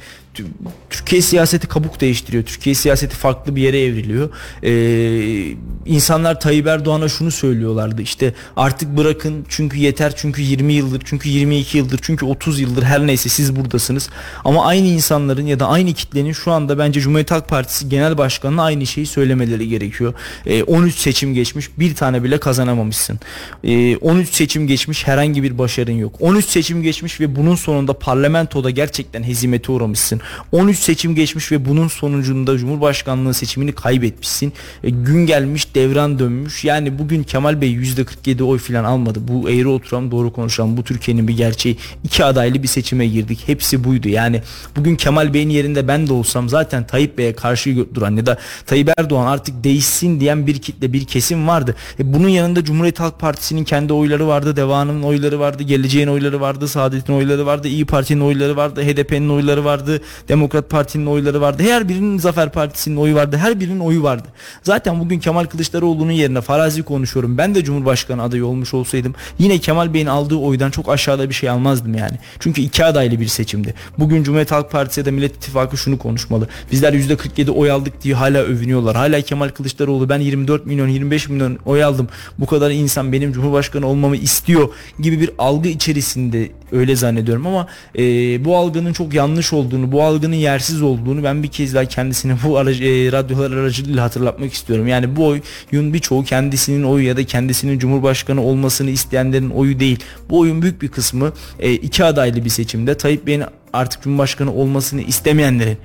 Türkiye 0.91 1.23
siyaseti 1.23 1.67
kabuk 1.67 2.01
değiştiriyor. 2.01 2.45
Türkiye 2.45 2.75
siyaseti 2.75 3.17
farklı 3.17 3.57
bir 3.57 3.63
yere 3.63 3.83
evriliyor. 3.83 4.31
Ee, 4.63 5.57
insanlar 5.87 6.41
Tayyip 6.41 6.67
Erdoğan'a 6.67 7.09
şunu 7.09 7.31
söylüyorlardı. 7.31 8.03
İşte 8.03 8.35
artık 8.57 8.97
bırakın 8.97 9.47
çünkü 9.49 9.79
yeter 9.79 10.13
çünkü 10.17 10.43
20 10.43 10.73
yıldır 10.73 11.03
çünkü 11.05 11.29
22 11.29 11.79
yıldır 11.79 11.99
çünkü 12.03 12.27
30 12.27 12.61
yıldır 12.61 12.83
her 12.83 13.07
neyse 13.07 13.29
siz 13.29 13.57
buradasınız. 13.57 14.09
Ama 14.45 14.67
aynı 14.67 14.87
insanların 14.87 15.47
ya 15.47 15.61
da 15.61 15.69
aynı 15.69 15.93
kitlenin 15.93 16.33
şu 16.33 16.53
anda 16.53 16.79
bence 16.79 17.01
Cumhuriyet 17.01 17.31
Halk 17.31 17.49
Partisi 17.49 17.89
Genel 17.89 18.19
Başkanı'na 18.19 18.63
aynı 18.63 18.87
şeyi 18.87 19.07
söylemeleri 19.07 19.69
gerekiyor. 19.69 20.15
Ee, 20.47 20.63
13 20.63 20.95
seçim 20.95 21.35
geçmiş 21.35 21.79
bir 21.79 21.95
tane 21.95 22.23
bile 22.23 22.39
kazanamamışsın. 22.39 23.21
Ee, 23.65 23.97
13 23.97 24.35
seçim 24.35 24.67
geçmiş 24.67 25.07
herhangi 25.07 25.43
bir 25.43 25.59
başarın 25.59 25.93
yok. 25.93 26.15
13 26.21 26.45
seçim 26.45 26.83
geçmiş 26.83 27.21
ve 27.21 27.37
bunun 27.37 27.55
sonunda 27.55 27.93
parlamentoda 27.93 28.71
gerçekten 28.71 29.23
hezimete 29.23 29.73
uğramışsın. 29.73 30.21
13 30.53 30.79
seçim 30.79 31.15
geçmiş 31.15 31.53
ve 31.53 31.65
bunun 31.65 31.89
sonucunda 31.89 32.59
Cumhurbaşkanlığı 32.59 33.35
seçimini 33.35 33.73
kaybetmişsin. 33.73 34.53
E, 34.85 34.91
gün 34.91 35.27
gelmiş 35.27 35.75
devran 35.75 36.19
dönmüş. 36.19 36.65
Yani 36.65 36.99
bugün 36.99 37.23
Kemal 37.23 37.61
Bey 37.61 37.73
%47 37.73 38.43
oy 38.43 38.59
falan 38.59 38.85
almadı. 38.85 39.21
Bu 39.29 39.51
eğri 39.51 39.69
oturan 39.69 40.11
doğru 40.11 40.33
konuşalım. 40.33 40.77
Bu 40.77 40.85
Türkiye'nin 40.85 41.29
bir 41.29 41.37
gerçeği. 41.37 41.77
İki 42.05 42.25
adaylı 42.25 42.63
bir 42.63 42.69
seçime 42.69 43.07
girdik. 43.07 43.43
Hepsi 43.47 43.85
buydu. 43.85 44.09
Yani 44.09 44.43
bugün 44.77 44.97
Kemal 44.97 45.35
Bey'in 45.35 45.49
yerinde 45.49 45.89
ben 45.89 46.07
de 46.07 46.13
olsam 46.13 46.49
zaten 46.49 46.87
Tayyip 46.87 47.19
Bey'e 47.19 47.33
karşı 47.33 47.95
duran 47.95 48.17
ya 48.17 48.27
da 48.27 48.39
Tayyip 48.67 48.91
Erdoğan 48.99 49.27
artık 49.27 49.65
değişsin 49.65 50.21
diyen 50.21 50.47
bir 50.47 50.59
kitle 50.59 50.93
bir 50.93 51.05
kesim 51.05 51.49
vardı. 51.49 51.75
E, 52.01 52.15
bunun 52.15 52.29
yanında 52.29 52.65
Cumhuriyet 52.65 53.01
Halk 53.01 53.21
Partisi'nin 53.21 53.65
kendi 53.65 53.93
oyları 53.93 54.27
vardı. 54.27 54.57
Deva'nın 54.57 55.03
oyları 55.03 55.41
vardı. 55.41 55.63
Geleceğin 55.63 56.09
oyları 56.09 56.41
vardı. 56.41 56.69
Saadet'in 56.69 57.13
oyları 57.13 57.47
vardı. 57.47 57.69
İyi 57.69 57.87
Parti'nin 57.87 58.21
oyları 58.21 58.57
vardı. 58.57 58.83
HDP'nin 58.83 59.29
oyları 59.29 59.65
vardı. 59.65 60.01
Demokrat 60.29 60.71
Parti'nin 60.71 61.07
oyları 61.07 61.41
vardı. 61.41 61.63
Her 61.63 61.89
birinin 61.89 62.19
Zafer 62.19 62.53
Partisi'nin 62.53 62.97
oyu 62.97 63.15
vardı. 63.15 63.37
Her 63.37 63.61
birinin 63.61 63.81
oyu 63.81 64.03
vardı. 64.03 64.29
Zaten 64.63 65.01
bugün 65.01 65.19
Kemal 65.19 65.45
Kılıçdaroğlu'nun 65.45 66.13
yerine 66.13 66.41
farazi 66.41 66.83
konuşuyorum. 66.83 67.39
Ben 67.39 67.55
de 67.55 67.65
Cumhurbaşkanı 67.65 68.23
adayı 68.23 68.47
olmuş 68.47 68.75
olsaydım 68.75 69.15
yine 69.39 69.59
Kemal 69.59 69.95
Bey'in 69.95 70.07
aldığı 70.07 70.37
oydan 70.37 70.71
çok 70.71 70.89
aşağıda 70.89 71.29
bir 71.29 71.35
şey 71.35 71.51
almazdım 71.51 71.95
yani. 71.95 72.19
Çünkü 72.41 72.61
iki 72.61 72.85
adaylı 72.85 73.21
bir 73.21 73.27
seçimdi. 73.27 73.75
Bugün 73.99 74.23
Cumhuriyet 74.23 74.53
Halk 74.53 74.71
Partisi 74.71 75.01
ya 75.01 75.07
da 75.07 75.11
Millet 75.11 75.37
İttifakı 75.37 75.77
şunu 75.77 75.99
konuşmalı. 75.99 76.49
Bizler 76.73 76.93
%47 76.93 77.51
oy 77.51 77.71
aldık 77.71 78.03
diye 78.03 78.15
hala 78.15 78.39
övünüyorlar. 78.39 78.97
Hala 78.97 79.21
Kemal 79.21 79.49
Kılıçdaroğlu 79.49 80.09
ben 80.09 80.21
24 80.21 80.67
milyon 80.67 80.89
25 80.89 81.29
milyon 81.29 81.59
oy 81.65 81.85
aldım. 81.85 82.09
Bu 82.39 82.47
kadar 82.47 82.71
insan 82.71 83.13
benim 83.13 83.33
Cumhurbaşkanı 83.33 83.87
olmamı 83.87 84.17
istiyor 84.17 84.69
gibi 85.01 85.21
bir 85.21 85.31
algı 85.39 85.69
içerisinde 85.69 86.51
öyle 86.73 86.97
zannediyorum 86.97 87.47
ama 87.47 87.67
e, 87.99 88.03
bu 88.45 88.57
algının 88.57 88.93
çok 88.93 89.15
yanlış 89.15 89.53
olduğunu, 89.53 89.93
bu 89.93 90.03
algının 90.07 90.37
yersiz 90.37 90.83
olduğunu 90.83 91.25
ben 91.25 91.43
bir 91.43 91.49
kez 91.49 91.75
daha 91.75 91.85
kendisine 91.85 92.37
bu 92.45 92.59
aracı, 92.59 92.85
e, 92.85 93.13
radyolar 93.13 93.51
aracılığıyla 93.51 94.05
hatırlatmak 94.05 94.53
istiyorum. 94.53 94.89
Yani 94.89 95.17
bu 95.17 95.27
oyun 95.73 95.95
birçoğu 95.95 96.25
kendisinin 96.25 96.83
oyu 96.83 97.07
ya 97.07 97.17
da 97.17 97.25
kendisinin 97.25 97.79
cumhurbaşkanı 97.79 98.43
olmasını 98.43 98.91
isteyenlerin 98.91 99.51
oyu 99.51 99.81
değil. 99.81 99.99
Bu 100.31 100.39
oyun 100.39 100.63
büyük 100.63 100.83
bir 100.83 100.89
kısmı 100.89 101.33
e, 101.59 101.73
iki 101.73 102.05
adaylı 102.05 102.45
bir 102.45 102.51
seçimde 102.51 102.97
Tayyip 102.97 103.27
Bey'in 103.27 103.45
artık 103.73 104.03
cumhurbaşkanı 104.03 104.53
olmasını 104.53 105.03
istemeyenlerin 105.03 105.79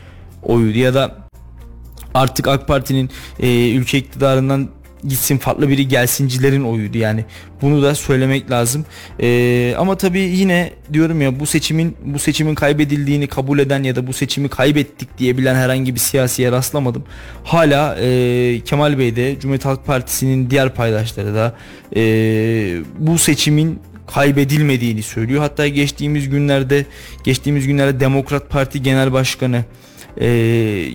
oyuydu 0.43 0.77
ya 0.77 0.93
da 0.93 1.17
artık 2.13 2.47
AK 2.47 2.67
Parti'nin 2.67 3.09
e, 3.39 3.71
ülke 3.71 3.97
iktidarından 3.97 4.69
gitsin 5.07 5.37
farklı 5.37 5.69
biri 5.69 5.87
gelsincilerin 5.87 6.63
oyuydu. 6.63 6.97
Yani 6.97 7.25
bunu 7.61 7.83
da 7.83 7.95
söylemek 7.95 8.51
lazım. 8.51 8.85
Ee, 9.19 9.75
ama 9.77 9.97
tabii 9.97 10.19
yine 10.19 10.71
diyorum 10.93 11.21
ya 11.21 11.39
bu 11.39 11.45
seçimin 11.45 11.97
bu 12.05 12.19
seçimin 12.19 12.55
kaybedildiğini 12.55 13.27
kabul 13.27 13.59
eden 13.59 13.83
ya 13.83 13.95
da 13.95 14.07
bu 14.07 14.13
seçimi 14.13 14.49
kaybettik 14.49 15.17
diyebilen 15.17 15.55
herhangi 15.55 15.95
bir 15.95 15.99
siyasiye 15.99 16.51
rastlamadım. 16.51 17.03
Hala 17.43 17.97
e, 18.01 18.61
Kemal 18.65 18.99
Bey 18.99 19.15
de 19.15 19.39
Cumhuriyet 19.39 19.65
Halk 19.65 19.85
Partisi'nin 19.85 20.49
diğer 20.49 20.75
paydaşları 20.75 21.35
da 21.35 21.55
e, 21.95 22.01
bu 22.99 23.17
seçimin 23.17 23.79
kaybedilmediğini 24.07 25.03
söylüyor. 25.03 25.41
Hatta 25.41 25.67
geçtiğimiz 25.67 26.29
günlerde 26.29 26.85
geçtiğimiz 27.23 27.67
günlerde 27.67 27.99
Demokrat 27.99 28.49
Parti 28.49 28.83
Genel 28.83 29.13
Başkanı 29.13 29.65
e, 30.21 30.27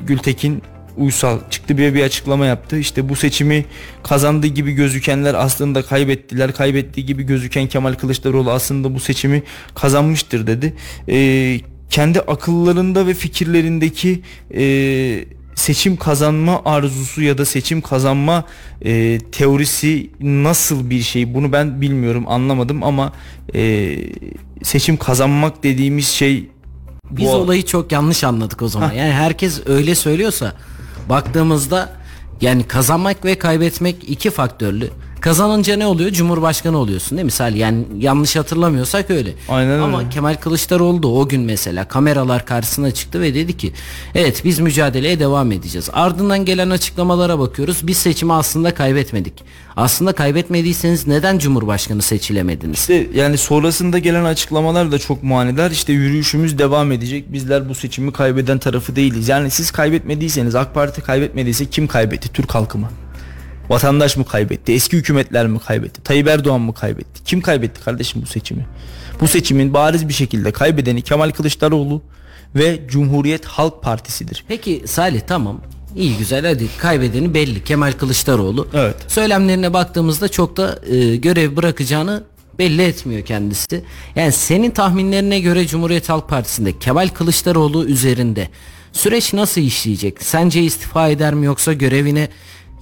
Gültekin 0.07 0.63
Uysal 0.97 1.39
çıktı 1.51 1.79
bir 1.79 1.95
bir 1.95 2.03
açıklama 2.03 2.47
yaptı. 2.47 2.79
İşte 2.79 3.09
bu 3.09 3.17
seçimi 3.17 3.65
kazandığı 4.03 4.47
gibi 4.47 4.73
gözükenler 4.73 5.35
aslında 5.35 5.83
kaybettiler. 5.83 6.53
Kaybettiği 6.53 7.07
gibi 7.07 7.23
gözüken 7.23 7.67
Kemal 7.67 7.95
Kılıçdaroğlu 7.95 8.51
aslında 8.51 8.95
bu 8.95 9.01
seçimi 9.01 9.43
kazanmıştır 9.75 10.47
dedi. 10.47 10.75
Ee, 11.09 11.61
kendi 11.91 12.21
akıllarında 12.21 13.07
ve 13.07 13.15
fikirlerindeki 13.15 14.23
e, 14.55 15.25
seçim 15.55 15.97
kazanma 15.97 16.63
arzusu 16.65 17.23
ya 17.23 17.39
da 17.39 17.45
seçim 17.45 17.81
kazanma 17.81 18.45
e, 18.85 19.19
teorisi 19.33 20.11
nasıl 20.21 20.91
bir 20.91 21.03
şey 21.03 21.35
bunu 21.35 21.53
ben 21.53 21.81
bilmiyorum 21.81 22.25
anlamadım 22.29 22.83
ama 22.83 23.13
e, 23.55 23.97
seçim 24.63 24.97
kazanmak 24.97 25.63
dediğimiz 25.63 26.09
şey 26.09 26.51
Biz 27.11 27.27
bu- 27.27 27.33
olayı 27.33 27.65
çok 27.65 27.93
yanlış 27.93 28.25
anladık 28.25 28.63
o 28.63 28.69
zaman. 28.69 28.93
Yani 28.93 29.13
herkes 29.13 29.63
öyle 29.67 29.95
söylüyorsa 29.95 30.53
baktığımızda 31.09 31.89
yani 32.41 32.67
kazanmak 32.67 33.25
ve 33.25 33.39
kaybetmek 33.39 34.11
iki 34.11 34.31
faktörlü. 34.31 34.91
Kazanınca 35.21 35.77
ne 35.77 35.87
oluyor? 35.87 36.11
Cumhurbaşkanı 36.11 36.79
oluyorsun 36.79 37.11
değil 37.11 37.25
mi? 37.25 37.27
Misal 37.27 37.55
yani 37.55 37.85
yanlış 37.99 38.37
hatırlamıyorsak 38.37 39.11
öyle. 39.11 39.33
Aynen 39.49 39.79
Ama 39.79 39.99
öyle. 39.99 40.09
Kemal 40.09 40.35
Kılıçdaroğlu 40.35 41.03
da 41.03 41.09
o 41.09 41.29
gün 41.29 41.43
mesela 41.43 41.89
kameralar 41.89 42.47
karşısına 42.47 42.91
çıktı 42.91 43.21
ve 43.21 43.35
dedi 43.35 43.57
ki 43.57 43.73
evet 44.15 44.43
biz 44.45 44.59
mücadeleye 44.59 45.19
devam 45.19 45.53
edeceğiz. 45.53 45.91
Ardından 45.93 46.45
gelen 46.45 46.71
açıklamalara 46.71 47.39
bakıyoruz. 47.39 47.87
Biz 47.87 47.97
seçimi 47.97 48.33
aslında 48.33 48.75
kaybetmedik. 48.75 49.33
Aslında 49.77 50.13
kaybetmediyseniz 50.13 51.07
neden 51.07 51.39
Cumhurbaşkanı 51.39 52.03
seçilemediniz? 52.03 52.79
İşte 52.79 53.07
yani 53.15 53.39
sonrasında 53.39 53.99
gelen 53.99 54.25
açıklamalar 54.25 54.93
da 54.93 54.99
çok 54.99 55.23
manidar. 55.23 55.71
İşte 55.71 55.93
yürüyüşümüz 55.93 56.59
devam 56.59 56.93
edecek. 56.93 57.33
Bizler 57.33 57.69
bu 57.69 57.75
seçimi 57.75 58.13
kaybeden 58.13 58.59
tarafı 58.59 58.97
değiliz. 58.97 59.29
Yani 59.29 59.51
siz 59.51 59.71
kaybetmediyseniz 59.71 60.55
AK 60.55 60.75
Parti 60.75 61.01
kaybetmediyse 61.01 61.67
kim 61.67 61.87
kaybetti? 61.87 62.29
Türk 62.33 62.55
halkı 62.55 62.79
mı? 62.79 62.89
Vatandaş 63.69 64.17
mı 64.17 64.25
kaybetti? 64.25 64.73
Eski 64.73 64.97
hükümetler 64.97 65.47
mi 65.47 65.59
kaybetti? 65.59 66.03
Tayyip 66.03 66.29
Erdoğan 66.29 66.61
mı 66.61 66.75
kaybetti? 66.75 67.25
Kim 67.25 67.41
kaybetti 67.41 67.81
kardeşim 67.85 68.23
bu 68.23 68.27
seçimi? 68.27 68.67
Bu 69.21 69.29
seçimin 69.29 69.75
bariz 69.75 70.09
bir 70.09 70.13
şekilde 70.13 70.53
kaybedeni 70.53 71.03
Kemal 71.03 71.31
Kılıçdaroğlu 71.31 72.03
ve 72.55 72.81
Cumhuriyet 72.89 73.45
Halk 73.45 73.83
Partisi'dir. 73.83 74.45
Peki 74.49 74.83
Salih 74.87 75.21
tamam. 75.27 75.61
İyi 75.97 76.17
güzel 76.17 76.47
hadi 76.47 76.69
kaybedeni 76.79 77.35
belli 77.35 77.65
Kemal 77.65 77.93
Kılıçdaroğlu. 77.93 78.69
Evet. 78.75 78.97
Söylemlerine 79.09 79.73
baktığımızda 79.73 80.29
çok 80.29 80.57
da 80.57 80.79
e, 80.91 81.17
görev 81.17 81.57
bırakacağını 81.57 82.23
belli 82.59 82.83
etmiyor 82.83 83.25
kendisi. 83.25 83.85
Yani 84.17 84.33
senin 84.33 84.71
tahminlerine 84.71 85.41
göre 85.41 85.67
Cumhuriyet 85.67 86.09
Halk 86.09 86.29
Partisi'nde 86.29 86.79
Kemal 86.79 87.09
Kılıçdaroğlu 87.09 87.85
üzerinde 87.87 88.49
süreç 88.93 89.33
nasıl 89.33 89.61
işleyecek? 89.61 90.23
Sence 90.23 90.63
istifa 90.63 91.09
eder 91.09 91.35
mi 91.35 91.47
yoksa 91.47 91.73
görevine 91.73 92.29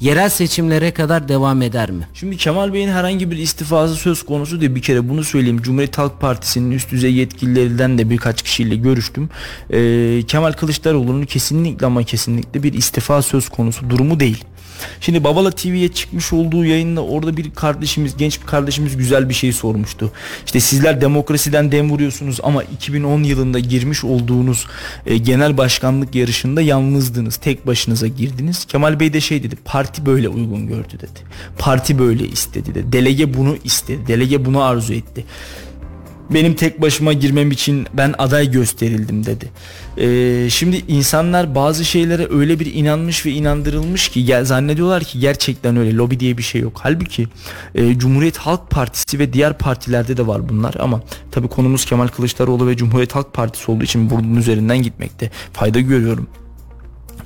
yerel 0.00 0.28
seçimlere 0.28 0.90
kadar 0.90 1.28
devam 1.28 1.62
eder 1.62 1.90
mi? 1.90 2.08
Şimdi 2.14 2.36
Kemal 2.36 2.72
Bey'in 2.72 2.88
herhangi 2.88 3.30
bir 3.30 3.36
istifası 3.36 3.94
söz 3.94 4.22
konusu 4.22 4.60
değil. 4.60 4.74
Bir 4.74 4.82
kere 4.82 5.08
bunu 5.08 5.24
söyleyeyim. 5.24 5.62
Cumhuriyet 5.62 5.98
Halk 5.98 6.20
Partisi'nin 6.20 6.70
üst 6.70 6.90
düzey 6.90 7.14
yetkililerinden 7.14 7.98
de 7.98 8.10
birkaç 8.10 8.42
kişiyle 8.42 8.76
görüştüm. 8.76 9.28
Ee, 9.70 10.22
Kemal 10.28 10.52
Kılıçdaroğlu'nun 10.52 11.24
kesinlikle 11.24 11.86
ama 11.86 12.02
kesinlikle 12.02 12.62
bir 12.62 12.72
istifa 12.72 13.22
söz 13.22 13.48
konusu 13.48 13.90
durumu 13.90 14.20
değil. 14.20 14.44
Şimdi 15.00 15.24
Babala 15.24 15.50
TV'ye 15.50 15.88
çıkmış 15.88 16.32
olduğu 16.32 16.64
yayında 16.64 17.04
orada 17.04 17.36
bir 17.36 17.50
kardeşimiz, 17.50 18.16
genç 18.16 18.40
bir 18.42 18.46
kardeşimiz 18.46 18.96
güzel 18.96 19.28
bir 19.28 19.34
şey 19.34 19.52
sormuştu. 19.52 20.12
İşte 20.46 20.60
sizler 20.60 21.00
demokrasiden 21.00 21.72
dem 21.72 21.90
vuruyorsunuz 21.90 22.38
ama 22.42 22.62
2010 22.62 23.22
yılında 23.22 23.58
girmiş 23.58 24.04
olduğunuz 24.04 24.66
e, 25.06 25.18
genel 25.18 25.56
başkanlık 25.56 26.14
yarışında 26.14 26.62
yalnızdınız. 26.62 27.36
Tek 27.36 27.66
başınıza 27.66 28.06
girdiniz. 28.06 28.64
Kemal 28.64 29.00
Bey 29.00 29.12
de 29.12 29.20
şey 29.20 29.42
dedi. 29.42 29.56
Parti 29.64 30.06
böyle 30.06 30.28
uygun 30.28 30.68
gördü 30.68 30.94
dedi. 30.94 31.20
Parti 31.58 31.98
böyle 31.98 32.28
istedi 32.28 32.74
dedi. 32.74 32.92
Delege 32.92 33.34
bunu 33.34 33.56
istedi. 33.64 34.06
Delege 34.08 34.44
bunu 34.44 34.62
arzu 34.62 34.92
etti 34.92 35.24
benim 36.30 36.54
tek 36.54 36.82
başıma 36.82 37.12
girmem 37.12 37.50
için 37.50 37.86
ben 37.94 38.14
aday 38.18 38.50
gösterildim 38.50 39.26
dedi. 39.26 39.50
Ee, 39.98 40.50
şimdi 40.50 40.84
insanlar 40.88 41.54
bazı 41.54 41.84
şeylere 41.84 42.28
öyle 42.30 42.60
bir 42.60 42.74
inanmış 42.74 43.26
ve 43.26 43.30
inandırılmış 43.30 44.08
ki 44.08 44.24
gel 44.24 44.44
zannediyorlar 44.44 45.04
ki 45.04 45.20
gerçekten 45.20 45.76
öyle 45.76 45.94
lobi 45.94 46.20
diye 46.20 46.38
bir 46.38 46.42
şey 46.42 46.60
yok. 46.60 46.80
Halbuki 46.82 47.28
e, 47.74 47.98
Cumhuriyet 47.98 48.36
Halk 48.36 48.70
Partisi 48.70 49.18
ve 49.18 49.32
diğer 49.32 49.58
partilerde 49.58 50.16
de 50.16 50.26
var 50.26 50.48
bunlar 50.48 50.74
ama 50.78 51.02
tabii 51.30 51.48
konumuz 51.48 51.84
Kemal 51.84 52.08
Kılıçdaroğlu 52.08 52.66
ve 52.66 52.76
Cumhuriyet 52.76 53.14
Halk 53.14 53.32
Partisi 53.32 53.70
olduğu 53.70 53.84
için 53.84 54.10
bunun 54.10 54.36
üzerinden 54.36 54.82
gitmekte 54.82 55.30
fayda 55.52 55.80
görüyorum. 55.80 56.26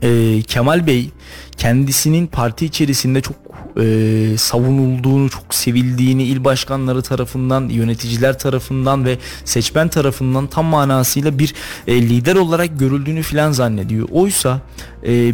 Ee, 0.03 0.43
Kemal 0.47 0.87
Bey 0.87 1.11
kendisinin 1.57 2.27
parti 2.27 2.67
içerisinde 2.67 3.21
çok 3.21 3.37
e, 3.81 4.35
savunulduğunu, 4.39 5.31
çok 5.31 5.55
sevildiğini 5.55 6.23
il 6.23 6.45
başkanları 6.45 7.03
tarafından, 7.03 7.69
yöneticiler 7.69 8.39
tarafından 8.39 9.05
ve 9.05 9.19
seçmen 9.45 9.89
tarafından 9.89 10.47
tam 10.47 10.67
manasıyla 10.67 11.39
bir 11.39 11.55
e, 11.87 12.03
lider 12.03 12.37
olarak 12.37 12.79
görüldüğünü 12.79 13.23
filan 13.23 13.53
zannediyor. 13.53 14.09
Oysa 14.13 14.61
e, 15.07 15.33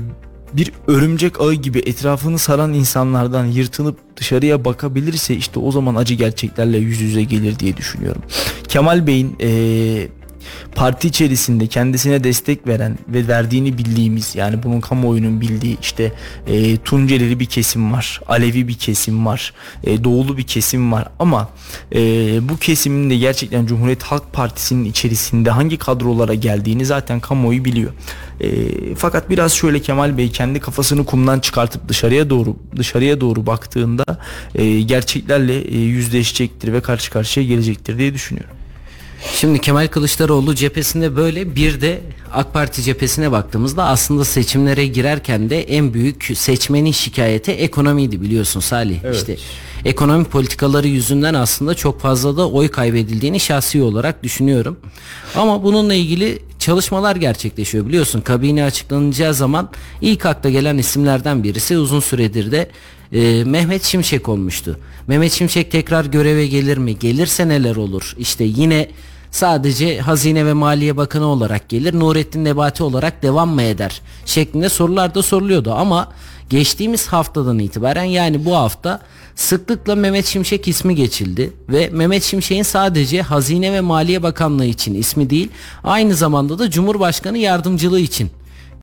bir 0.52 0.72
örümcek 0.86 1.40
ağı 1.40 1.54
gibi 1.54 1.78
etrafını 1.78 2.38
saran 2.38 2.72
insanlardan 2.72 3.44
yırtınıp 3.44 3.98
dışarıya 4.16 4.64
bakabilirse 4.64 5.34
işte 5.34 5.60
o 5.60 5.72
zaman 5.72 5.94
acı 5.94 6.14
gerçeklerle 6.14 6.78
yüz 6.78 7.00
yüze 7.00 7.22
gelir 7.22 7.58
diye 7.58 7.76
düşünüyorum. 7.76 8.22
Kemal 8.68 9.06
Bey'in 9.06 9.36
e, 9.40 9.48
parti 10.74 11.08
içerisinde 11.08 11.66
kendisine 11.66 12.24
destek 12.24 12.66
veren 12.66 12.98
ve 13.08 13.28
verdiğini 13.28 13.78
bildiğimiz 13.78 14.34
yani 14.34 14.62
bunun 14.62 14.80
kamuoyunun 14.80 15.40
bildiği 15.40 15.78
işte 15.80 16.12
e, 16.46 16.76
Tuncelili 16.76 17.40
bir 17.40 17.46
kesim 17.46 17.92
var, 17.92 18.20
Alevi 18.28 18.68
bir 18.68 18.78
kesim 18.78 19.26
var, 19.26 19.52
e, 19.84 20.04
Doğulu 20.04 20.38
bir 20.38 20.42
kesim 20.42 20.92
var 20.92 21.08
ama 21.18 21.48
e, 21.94 21.98
bu 22.48 22.56
kesimin 22.56 23.10
de 23.10 23.16
gerçekten 23.16 23.66
Cumhuriyet 23.66 24.02
Halk 24.02 24.32
Partisi'nin 24.32 24.84
içerisinde 24.84 25.50
hangi 25.50 25.76
kadrolara 25.76 26.34
geldiğini 26.34 26.86
zaten 26.86 27.20
kamuoyu 27.20 27.64
biliyor. 27.64 27.92
E, 28.40 28.48
fakat 28.94 29.30
biraz 29.30 29.52
şöyle 29.52 29.80
Kemal 29.80 30.18
Bey 30.18 30.30
kendi 30.30 30.60
kafasını 30.60 31.04
kumdan 31.04 31.40
çıkartıp 31.40 31.88
dışarıya 31.88 32.30
doğru 32.30 32.56
dışarıya 32.76 33.20
doğru 33.20 33.46
baktığında 33.46 34.04
e, 34.54 34.80
gerçeklerle 34.80 35.60
e, 35.60 35.78
yüzleşecektir 35.78 36.72
ve 36.72 36.80
karşı 36.80 37.10
karşıya 37.10 37.46
gelecektir 37.46 37.98
diye 37.98 38.14
düşünüyorum. 38.14 38.56
Şimdi 39.32 39.58
Kemal 39.60 39.86
Kılıçdaroğlu 39.88 40.54
cephesinde 40.54 41.16
böyle 41.16 41.56
bir 41.56 41.80
de 41.80 42.00
AK 42.32 42.52
Parti 42.52 42.82
cephesine 42.82 43.32
baktığımızda 43.32 43.84
aslında 43.84 44.24
seçimlere 44.24 44.86
girerken 44.86 45.50
de 45.50 45.62
en 45.62 45.94
büyük 45.94 46.30
seçmenin 46.34 46.92
şikayeti 46.92 47.52
ekonomiydi 47.52 48.20
biliyorsun 48.22 48.60
Salih. 48.60 49.00
İşte 49.14 49.36
ekonomi 49.84 50.24
politikaları 50.24 50.88
yüzünden 50.88 51.34
aslında 51.34 51.74
çok 51.74 52.00
fazla 52.00 52.36
da 52.36 52.50
oy 52.50 52.68
kaybedildiğini 52.68 53.40
şahsi 53.40 53.82
olarak 53.82 54.22
düşünüyorum. 54.22 54.76
Ama 55.36 55.62
bununla 55.62 55.94
ilgili 55.94 56.38
çalışmalar 56.58 57.16
gerçekleşiyor 57.16 57.86
biliyorsun. 57.86 58.20
Kabine 58.20 58.64
açıklanacağı 58.64 59.34
zaman 59.34 59.70
ilk 60.00 60.26
akla 60.26 60.50
gelen 60.50 60.78
isimlerden 60.78 61.44
birisi 61.44 61.78
uzun 61.78 62.00
süredir 62.00 62.52
de 62.52 62.70
e, 63.12 63.44
Mehmet 63.44 63.84
Şimşek 63.84 64.28
olmuştu. 64.28 64.78
Mehmet 65.06 65.32
Şimşek 65.32 65.70
tekrar 65.70 66.04
göreve 66.04 66.46
gelir 66.46 66.78
mi? 66.78 66.98
Gelirse 66.98 67.48
neler 67.48 67.76
olur? 67.76 68.14
İşte 68.18 68.44
yine 68.44 68.88
sadece 69.34 70.00
Hazine 70.00 70.46
ve 70.46 70.52
Maliye 70.52 70.96
Bakanı 70.96 71.26
olarak 71.26 71.68
gelir. 71.68 71.94
Nurettin 71.98 72.44
Nebati 72.44 72.82
olarak 72.82 73.22
devam 73.22 73.48
mı 73.48 73.62
eder? 73.62 74.00
Şeklinde 74.26 74.68
sorular 74.68 75.14
da 75.14 75.22
soruluyordu 75.22 75.72
ama 75.72 76.08
geçtiğimiz 76.50 77.06
haftadan 77.06 77.58
itibaren 77.58 78.04
yani 78.04 78.44
bu 78.44 78.56
hafta 78.56 79.00
sıklıkla 79.34 79.94
Mehmet 79.94 80.26
Şimşek 80.26 80.68
ismi 80.68 80.94
geçildi 80.94 81.52
ve 81.68 81.88
Mehmet 81.92 82.22
Şimşek'in 82.22 82.62
sadece 82.62 83.22
Hazine 83.22 83.72
ve 83.72 83.80
Maliye 83.80 84.22
Bakanlığı 84.22 84.64
için 84.64 84.94
ismi 84.94 85.30
değil 85.30 85.48
aynı 85.84 86.14
zamanda 86.14 86.58
da 86.58 86.70
Cumhurbaşkanı 86.70 87.38
yardımcılığı 87.38 88.00
için 88.00 88.30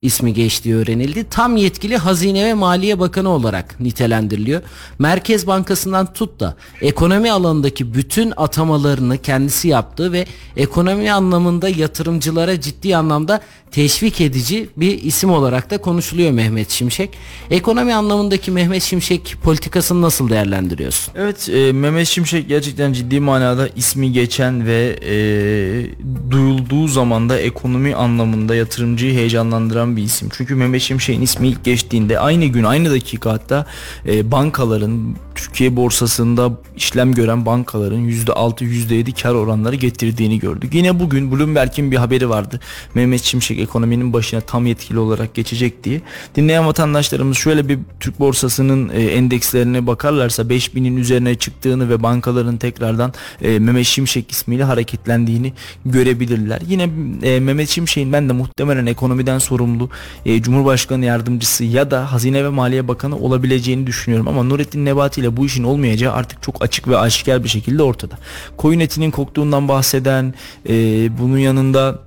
ismi 0.02 0.34
geçtiği 0.34 0.76
öğrenildi. 0.76 1.26
Tam 1.30 1.58
yetkili 1.58 1.98
Hazine 1.98 2.46
ve 2.46 2.54
Maliye 2.54 3.00
Bakanı 3.00 3.30
olarak 3.30 3.80
nitelendiriliyor. 3.80 4.62
Merkez 5.00 5.48
Bankası'ndan 5.48 6.14
tut 6.14 6.40
da 6.40 6.56
ekonomi 6.82 7.32
alanındaki 7.32 7.94
bütün 7.94 8.34
atamalarını 8.38 9.18
kendisi 9.18 9.68
yaptı 9.68 10.12
ve 10.12 10.26
ekonomi 10.58 11.12
anlamında 11.12 11.70
yatırımcılara 11.70 12.62
ciddi 12.62 12.96
anlamda 12.96 13.42
teşvik 13.72 14.22
edici 14.22 14.70
bir 14.78 15.04
isim 15.04 15.32
olarak 15.32 15.70
da 15.70 15.78
konuşuluyor 15.78 16.32
Mehmet 16.32 16.70
Şimşek. 16.70 17.10
Ekonomi 17.50 17.94
anlamındaki 17.94 18.52
Mehmet 18.52 18.84
Şimşek 18.84 19.36
politikasını 19.44 20.02
nasıl 20.02 20.30
değerlendiriyorsun? 20.30 21.14
Evet 21.18 21.50
e, 21.50 21.72
Mehmet 21.72 22.08
Şimşek 22.08 22.48
gerçekten 22.48 22.94
ciddi 22.94 23.20
manada 23.20 23.70
ismi 23.76 24.12
geçen 24.12 24.66
ve 24.66 25.00
e, 25.06 25.16
duyulduğu 26.32 26.88
zaman 26.88 27.30
da 27.30 27.40
ekonomi 27.40 27.96
anlamında 27.96 28.56
yatırımcıyı 28.56 29.14
heyecanlandıran 29.14 29.91
bir 29.98 30.04
isim. 30.04 30.30
Çünkü 30.32 30.56
Mehmet 30.56 30.82
Şimşek'in 30.82 31.22
ismi 31.22 31.48
ilk 31.48 31.64
geçtiğinde 31.64 32.20
aynı 32.20 32.46
gün 32.46 32.64
aynı 32.64 32.92
dakika 32.92 33.32
hatta 33.32 33.66
e, 34.08 34.32
bankaların 34.32 35.16
Türkiye 35.36 35.76
borsasında 35.76 36.52
işlem 36.76 37.14
gören 37.14 37.46
bankaların 37.46 38.00
%6 38.00 38.64
%7 38.64 39.22
kar 39.22 39.34
oranları 39.34 39.76
getirdiğini 39.76 40.40
gördük. 40.40 40.74
Yine 40.74 41.00
bugün 41.00 41.32
Bloomberg'in 41.32 41.92
bir 41.92 41.98
haberi 41.98 42.30
vardı. 42.30 42.60
Mehmet 42.94 43.24
Şimşek 43.24 43.60
ekonominin 43.60 44.14
başına 44.14 44.42
tam 44.42 44.66
yetkili 44.66 45.00
olarak 45.00 45.34
geçecek 45.34 45.84
diye. 45.84 46.02
Dinleyen 46.36 46.68
vatandaşlarımız 46.68 47.38
şöyle 47.38 47.70
bir 47.70 47.80
Türk 48.00 48.20
borsasının 48.20 48.90
e, 48.90 49.04
endekslerine 49.04 49.88
bakarlarsa 49.88 50.44
5000'in 50.44 50.98
üzerine 50.98 51.36
çıktığını 51.36 51.90
ve 51.90 52.04
bankaların 52.04 52.58
tekrardan 52.58 53.14
e, 53.42 53.60
Mehmet 53.60 53.86
Şimşek 53.86 54.32
ismiyle 54.32 54.64
hareketlendiğini 54.64 55.54
görebilirler. 55.86 56.62
Yine 56.68 56.90
e, 57.24 57.40
Mehmet 57.40 57.70
Şimşek'in 57.70 58.14
ben 58.14 58.30
de 58.30 58.34
muhtemelen 58.34 58.86
ekonomiden 58.86 59.40
sorumlu 59.40 59.81
e, 60.26 60.42
Cumhurbaşkanı 60.42 61.06
yardımcısı 61.06 61.64
ya 61.64 61.92
da 61.92 62.12
Hazine 62.12 62.44
ve 62.44 62.50
Maliye 62.50 62.88
Bakanı 62.88 63.18
olabileceğini 63.18 63.88
düşünüyorum 63.88 64.28
ama 64.28 64.44
Nurettin 64.44 64.86
Nebati 64.86 65.22
ile 65.22 65.38
bu 65.38 65.46
işin 65.46 65.64
olmayacağı 65.64 66.14
artık 66.14 66.44
çok 66.44 66.64
açık 66.64 66.88
ve 66.88 66.98
aşikar 66.98 67.44
bir 67.44 67.50
şekilde 67.50 67.84
ortada. 67.84 68.18
Koyun 68.58 68.80
etinin 68.80 69.12
koktuğundan 69.12 69.68
bahseden 69.68 70.34
e, 70.70 70.74
bunun 71.20 71.38
yanında 71.38 72.00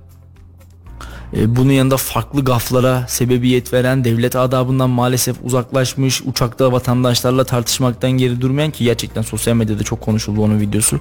bunun 1.47 1.71
yanında 1.71 1.97
farklı 1.97 2.43
gaflara 2.43 3.05
sebebiyet 3.07 3.73
veren 3.73 4.03
devlet 4.03 4.35
adabından 4.35 4.89
maalesef 4.89 5.35
uzaklaşmış 5.43 6.21
uçakta 6.25 6.71
vatandaşlarla 6.71 7.43
tartışmaktan 7.43 8.11
geri 8.11 8.41
durmayan 8.41 8.71
ki 8.71 8.83
gerçekten 8.83 9.21
sosyal 9.21 9.55
medyada 9.55 9.83
çok 9.83 10.01
konuşuldu 10.01 10.41
onun 10.41 10.59
videosu. 10.59 10.99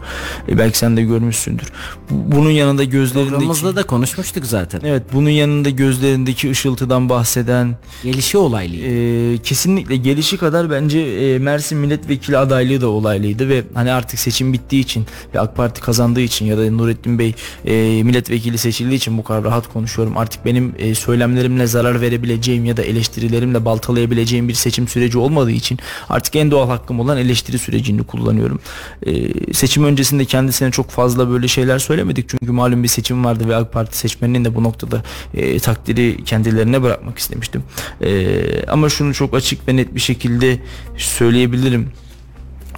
E, 0.48 0.58
belki 0.58 0.78
sen 0.78 0.96
de 0.96 1.02
görmüşsündür. 1.02 1.72
Bunun 2.10 2.50
yanında 2.50 2.84
gözlerindeki 2.84 3.30
Programımızda 3.30 3.76
da 3.76 3.82
konuşmuştuk 3.82 4.46
zaten. 4.46 4.80
Evet 4.84 5.02
bunun 5.12 5.30
yanında 5.30 5.70
gözlerindeki 5.70 6.50
ışıltıdan 6.50 7.08
bahseden 7.08 7.76
Gelişi 8.02 8.38
olaylı. 8.38 8.76
e, 8.76 9.38
kesinlikle 9.38 9.96
gelişi 9.96 10.36
kadar 10.36 10.70
bence 10.70 11.00
e, 11.00 11.38
Mersin 11.38 11.78
milletvekili 11.78 12.38
adaylığı 12.38 12.80
da 12.80 12.88
olaylıydı 12.88 13.48
ve 13.48 13.64
hani 13.74 13.92
artık 13.92 14.18
seçim 14.18 14.52
bittiği 14.52 14.82
için 14.82 15.06
ve 15.34 15.40
AK 15.40 15.56
Parti 15.56 15.80
kazandığı 15.80 16.20
için 16.20 16.46
ya 16.46 16.58
da 16.58 16.70
Nurettin 16.70 17.18
Bey 17.18 17.34
e, 17.64 18.02
milletvekili 18.02 18.58
seçildiği 18.58 18.96
için 18.96 19.18
bu 19.18 19.24
kadar 19.24 19.44
rahat 19.44 19.72
konuşuyorum. 19.72 20.18
Artık 20.24 20.44
benim 20.44 20.74
e, 20.78 20.94
söylemlerimle 20.94 21.66
zarar 21.66 22.00
verebileceğim 22.00 22.64
ya 22.64 22.76
da 22.76 22.82
eleştirilerimle 22.82 23.64
baltalayabileceğim 23.64 24.48
bir 24.48 24.54
seçim 24.54 24.88
süreci 24.88 25.18
olmadığı 25.18 25.50
için 25.50 25.78
artık 26.08 26.36
en 26.36 26.50
doğal 26.50 26.68
hakkım 26.68 27.00
olan 27.00 27.18
eleştiri 27.18 27.58
sürecini 27.58 28.02
kullanıyorum. 28.02 28.60
E, 29.06 29.12
seçim 29.52 29.84
öncesinde 29.84 30.24
kendisine 30.24 30.70
çok 30.70 30.90
fazla 30.90 31.30
böyle 31.30 31.48
şeyler 31.48 31.78
söylemedik 31.78 32.28
çünkü 32.28 32.52
malum 32.52 32.82
bir 32.82 32.88
seçim 32.88 33.24
vardı 33.24 33.48
ve 33.48 33.56
AK 33.56 33.72
Parti 33.72 33.98
seçmeninin 33.98 34.44
de 34.44 34.54
bu 34.54 34.62
noktada 34.62 35.02
e, 35.34 35.58
takdiri 35.58 36.24
kendilerine 36.24 36.82
bırakmak 36.82 37.18
istemiştim. 37.18 37.62
E, 38.00 38.66
ama 38.68 38.88
şunu 38.88 39.14
çok 39.14 39.34
açık 39.34 39.68
ve 39.68 39.76
net 39.76 39.94
bir 39.94 40.00
şekilde 40.00 40.58
söyleyebilirim. 40.96 41.92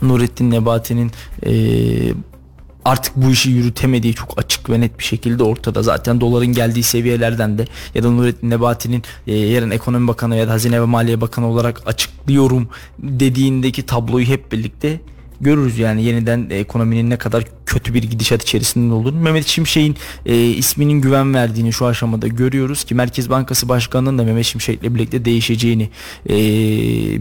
Nurettin 0.02 0.50
Nebati'nin 0.50 1.10
e, 1.46 1.52
artık 2.86 3.16
bu 3.16 3.30
işi 3.30 3.50
yürütemediği 3.50 4.14
çok 4.14 4.38
açık 4.38 4.70
ve 4.70 4.80
net 4.80 4.98
bir 4.98 5.04
şekilde 5.04 5.42
ortada. 5.42 5.82
Zaten 5.82 6.20
doların 6.20 6.46
geldiği 6.52 6.82
seviyelerden 6.82 7.58
de 7.58 7.66
ya 7.94 8.02
da 8.02 8.10
Nurettin 8.10 8.50
Nebati'nin 8.50 9.02
e, 9.26 9.34
yarın 9.34 9.70
ekonomi 9.70 10.08
bakanı 10.08 10.36
ya 10.36 10.48
da 10.48 10.52
hazine 10.52 10.80
ve 10.80 10.84
maliye 10.84 11.20
bakanı 11.20 11.46
olarak 11.46 11.82
açıklıyorum 11.86 12.68
dediğindeki 12.98 13.86
tabloyu 13.86 14.26
hep 14.26 14.52
birlikte 14.52 15.00
görürüz 15.40 15.78
yani 15.78 16.04
yeniden 16.04 16.46
ekonominin 16.50 17.10
ne 17.10 17.16
kadar 17.16 17.44
kötü 17.66 17.94
bir 17.94 18.02
gidişat 18.02 18.42
içerisinde 18.42 18.94
olduğunu. 18.94 19.20
Mehmet 19.20 19.46
Şimşek'in 19.46 19.96
e, 20.26 20.36
isminin 20.36 21.00
güven 21.00 21.34
verdiğini 21.34 21.72
şu 21.72 21.86
aşamada 21.86 22.26
görüyoruz 22.26 22.84
ki 22.84 22.94
Merkez 22.94 23.30
Bankası 23.30 23.68
Başkanı'nın 23.68 24.18
da 24.18 24.24
Mehmet 24.24 24.44
Şimşek'le 24.44 24.82
birlikte 24.82 25.24
değişeceğini 25.24 25.90
e, 26.28 26.34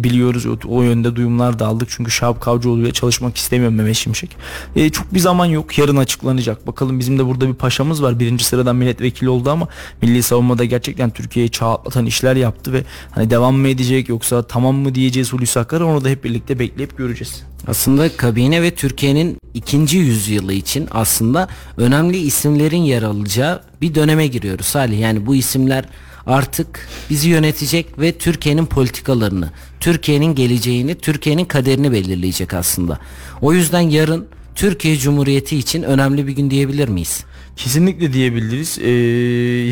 biliyoruz. 0.04 0.45
O, 0.45 0.58
o 0.67 0.82
yönde 0.82 1.15
duyumlar 1.15 1.60
da 1.60 1.67
aldık. 1.67 1.88
Çünkü 1.91 2.12
Şahap 2.12 2.41
Kavcıoğlu'yla 2.41 2.93
çalışmak 2.93 3.38
istemiyor 3.38 3.71
Mehmet 3.71 3.95
Şimşek. 3.95 4.38
E, 4.75 4.89
çok 4.89 5.13
bir 5.13 5.19
zaman 5.19 5.45
yok. 5.45 5.78
Yarın 5.78 5.97
açıklanacak. 5.97 6.67
Bakalım 6.67 6.99
bizim 6.99 7.19
de 7.19 7.25
burada 7.25 7.47
bir 7.47 7.54
paşamız 7.54 8.04
var. 8.04 8.19
Birinci 8.19 8.45
sıradan 8.45 8.75
milletvekili 8.75 9.30
oldu 9.30 9.49
ama 9.49 9.67
Milli 10.01 10.23
Savunma'da 10.23 10.65
gerçekten 10.65 11.10
Türkiye'yi 11.10 11.51
çağ 11.51 11.73
atlatan 11.73 12.06
işler 12.06 12.36
yaptı 12.36 12.73
ve 12.73 12.84
hani 13.12 13.30
devam 13.30 13.56
mı 13.56 13.67
edecek 13.67 14.10
yoksa 14.10 14.43
tamam 14.43 14.75
mı 14.75 14.95
diyeceğiz 14.95 15.34
Hulusi 15.34 15.60
Akar'a 15.60 15.86
onu 15.86 16.04
da 16.04 16.10
hep 16.10 16.23
birlikte 16.23 16.60
bekleyip 16.60 16.97
göreceğiz. 16.97 17.55
Aslında 17.67 18.17
kabine 18.17 18.62
ve 18.62 18.71
Türkiye'nin 18.75 19.38
ikinci 19.54 19.97
yüzyılı 19.97 20.54
için 20.54 20.88
aslında 20.91 21.47
önemli 21.78 22.17
isimlerin 22.17 22.84
yer 22.84 23.04
alacağı 23.04 23.62
bir 23.82 23.95
döneme 23.95 24.28
giriyoruz 24.28 24.65
Salih. 24.65 24.99
Yani 24.99 25.25
bu 25.25 25.36
isimler 25.36 25.86
artık 26.25 26.88
bizi 27.10 27.30
yönetecek 27.30 27.99
ve 27.99 28.12
Türkiye'nin 28.12 28.65
politikalarını, 28.65 29.49
Türkiye'nin 29.80 30.36
geleceğini, 30.36 30.95
Türkiye'nin 30.95 31.45
kaderini 31.45 31.91
belirleyecek 31.91 32.54
aslında. 32.54 32.99
O 33.41 33.54
yüzden 33.54 33.82
yarın 33.82 34.28
Türkiye 34.56 34.97
Cumhuriyeti 34.97 35.58
için 35.58 35.84
önemli 35.84 36.28
bir 36.28 36.32
gün 36.32 36.51
diyebilir 36.51 36.88
miyiz? 36.88 37.23
Kesinlikle 37.56 38.13
diyebiliriz. 38.13 38.80
Ee, 38.80 38.89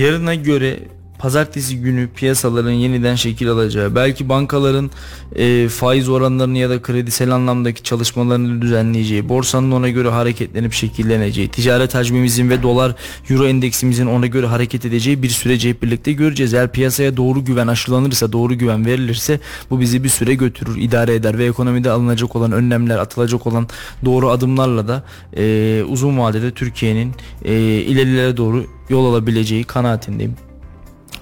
yarına 0.03 0.35
göre 0.35 0.79
pazartesi 1.23 1.77
günü 1.77 2.09
piyasaların 2.15 2.71
yeniden 2.71 3.15
şekil 3.15 3.49
alacağı, 3.49 3.95
belki 3.95 4.29
bankaların 4.29 4.91
e, 5.35 5.67
faiz 5.67 6.09
oranlarını 6.09 6.57
ya 6.57 6.69
da 6.69 6.81
kredisel 6.81 7.31
anlamdaki 7.31 7.83
çalışmalarını 7.83 8.61
düzenleyeceği, 8.61 9.29
borsanın 9.29 9.71
ona 9.71 9.89
göre 9.89 10.09
hareketlenip 10.09 10.73
şekilleneceği, 10.73 11.47
ticaret 11.47 11.95
hacmimizin 11.95 12.49
ve 12.49 12.63
dolar 12.63 12.95
euro 13.29 13.47
endeksimizin 13.47 14.05
ona 14.05 14.27
göre 14.27 14.47
hareket 14.47 14.85
edeceği 14.85 15.23
bir 15.23 15.29
süreci 15.29 15.69
hep 15.69 15.83
birlikte 15.83 16.11
göreceğiz. 16.11 16.53
Eğer 16.53 16.71
piyasaya 16.71 17.17
doğru 17.17 17.45
güven 17.45 17.67
aşılanırsa, 17.67 18.31
doğru 18.31 18.57
güven 18.57 18.85
verilirse 18.85 19.39
bu 19.69 19.79
bizi 19.79 20.03
bir 20.03 20.09
süre 20.09 20.33
götürür, 20.33 20.77
idare 20.77 21.15
eder 21.15 21.37
ve 21.37 21.45
ekonomide 21.45 21.91
alınacak 21.91 22.35
olan 22.35 22.51
önlemler, 22.51 22.97
atılacak 22.97 23.47
olan 23.47 23.67
doğru 24.05 24.29
adımlarla 24.29 24.87
da 24.87 25.03
e, 25.37 25.83
uzun 25.83 26.19
vadede 26.19 26.51
Türkiye'nin 26.51 27.11
e, 27.45 27.53
ilerilere 27.63 28.37
doğru 28.37 28.65
yol 28.89 29.05
alabileceği 29.05 29.63
kanaatindeyim. 29.63 30.35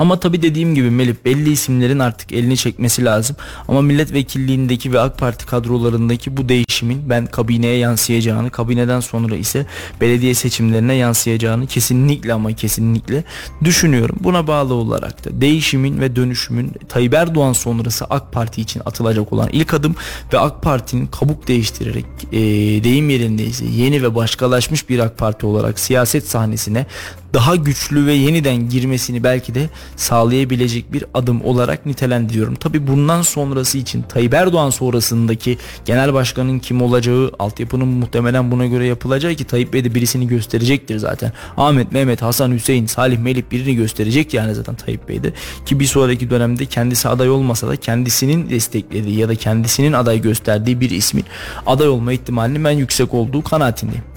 Ama 0.02 0.20
tabi 0.20 0.42
dediğim 0.42 0.76
gibi 0.76 0.92
Melih 0.92 1.16
belli 1.26 1.52
isimlerin 1.52 2.00
artık 2.00 2.32
elini 2.32 2.58
çekmesi 2.58 3.06
lazım. 3.06 3.36
Ama 3.68 3.82
milletvekilliğindeki 3.82 4.94
ve 4.94 5.00
AK 5.00 5.18
Parti 5.18 5.46
kadrolarındaki 5.46 6.38
bu 6.38 6.50
değişimin 6.50 7.10
ben 7.10 7.26
kabineye 7.26 7.78
yansıyacağını, 7.78 8.50
kabineden 8.50 9.00
sonra 9.00 9.36
ise 9.36 9.66
belediye 10.02 10.34
seçimlerine 10.34 10.94
yansıyacağını 10.94 11.68
kesinlikle 11.68 12.34
ama 12.34 12.54
kesinlikle 12.54 13.24
düşünüyorum. 13.64 14.16
Buna 14.20 14.48
bağlı 14.48 14.74
olarak 14.74 15.26
da 15.26 15.42
değişimin 15.42 16.02
ve 16.02 16.16
dönüşümün 16.16 16.74
Tayyip 16.90 17.14
Erdoğan 17.14 17.54
sonrası 17.54 18.06
AK 18.06 18.32
Parti 18.32 18.62
için 18.62 18.82
atılacak 18.86 19.34
olan 19.34 19.50
ilk 19.52 19.74
adım 19.74 19.96
ve 20.34 20.40
AK 20.40 20.62
Parti'nin 20.62 21.08
kabuk 21.08 21.48
değiştirerek 21.48 22.06
e, 22.32 22.40
deyim 22.84 23.10
yerindeyse 23.10 23.66
yeni 23.66 24.04
ve 24.04 24.16
başkalaşmış 24.16 24.90
bir 24.90 25.00
AK 25.00 25.18
Parti 25.18 25.46
olarak 25.46 25.80
siyaset 25.80 26.28
sahnesine 26.28 26.86
daha 27.34 27.56
güçlü 27.56 28.06
ve 28.06 28.14
yeniden 28.14 28.70
girmesini 28.70 29.24
belki 29.24 29.56
de 29.56 29.70
sağlayabilecek 29.96 30.94
bir 30.94 31.04
adım 31.14 31.46
olarak 31.46 31.86
nitelendiriyorum. 31.86 32.56
Tabi 32.56 32.88
bundan 32.88 33.22
sonrası 33.22 33.78
için 33.78 34.02
Tayyip 34.02 34.34
Erdoğan 34.34 34.70
sonrasındaki 34.70 35.58
genel 35.86 36.14
başkanın 36.14 36.60
kim 36.60 36.82
olacağı, 36.82 37.32
altyapının 37.40 37.88
muhtemelen 37.88 38.52
buna 38.52 38.66
göre 38.66 38.86
yapılacağı 38.86 39.36
ki 39.36 39.44
Tayyip 39.44 39.74
Bey 39.74 39.84
de 39.84 39.96
birisini 39.96 40.28
gösterecektir 40.28 40.98
zaten. 40.98 41.34
Ahmet, 41.58 41.92
Mehmet, 41.92 42.22
Hasan, 42.22 42.52
Hüseyin, 42.52 42.86
Salih, 42.86 43.18
Melih 43.18 43.44
birini 43.52 43.76
gösterecek 43.76 44.34
yani 44.34 44.56
zaten 44.56 44.76
Tayyip 44.76 45.10
Bey 45.10 45.24
de. 45.24 45.34
Ki 45.66 45.80
bir 45.80 45.86
sonraki 45.86 46.30
dönemde 46.30 46.66
kendisi 46.66 47.10
aday 47.10 47.30
olmasa 47.30 47.68
da 47.68 47.76
kendisinin 47.76 48.50
desteklediği 48.50 49.20
ya 49.20 49.30
da 49.30 49.36
kendisinin 49.36 49.94
aday 49.94 50.22
gösterdiği 50.22 50.82
bir 50.82 50.90
ismin 50.90 51.26
aday 51.66 51.88
olma 51.88 52.14
ihtimalinin 52.14 52.64
ben 52.64 52.72
yüksek 52.72 53.14
olduğu 53.14 53.44
kanaatindeyim. 53.44 54.11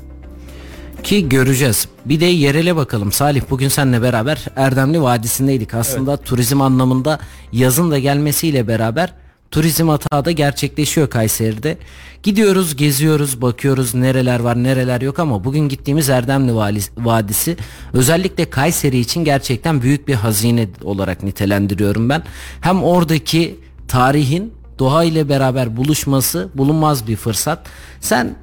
Ki 1.04 1.28
göreceğiz. 1.28 1.88
Bir 2.04 2.20
de 2.20 2.24
yerele 2.24 2.76
bakalım. 2.76 3.12
Salih 3.12 3.42
bugün 3.50 3.68
seninle 3.68 4.02
beraber 4.02 4.44
Erdemli 4.56 5.02
Vadisi'ndeydik. 5.02 5.74
Aslında 5.74 6.14
evet. 6.14 6.26
turizm 6.26 6.60
anlamında 6.60 7.18
yazın 7.52 7.90
da 7.90 7.98
gelmesiyle 7.98 8.68
beraber 8.68 9.12
turizm 9.50 9.88
hata 9.88 10.24
da 10.24 10.30
gerçekleşiyor 10.30 11.10
Kayseri'de. 11.10 11.78
Gidiyoruz, 12.22 12.76
geziyoruz, 12.76 13.42
bakıyoruz 13.42 13.94
nereler 13.94 14.40
var, 14.40 14.62
nereler 14.62 15.00
yok 15.00 15.18
ama 15.18 15.44
bugün 15.44 15.68
gittiğimiz 15.68 16.08
Erdemli 16.08 16.54
Vadisi 16.96 17.56
özellikle 17.92 18.50
Kayseri 18.50 18.98
için 18.98 19.24
gerçekten 19.24 19.82
büyük 19.82 20.08
bir 20.08 20.14
hazine 20.14 20.68
olarak 20.84 21.22
nitelendiriyorum 21.22 22.08
ben. 22.08 22.22
Hem 22.60 22.82
oradaki 22.82 23.60
tarihin 23.88 24.52
doğa 24.78 25.04
ile 25.04 25.28
beraber 25.28 25.76
buluşması 25.76 26.48
bulunmaz 26.54 27.06
bir 27.08 27.16
fırsat. 27.16 27.66
Sen 28.00 28.36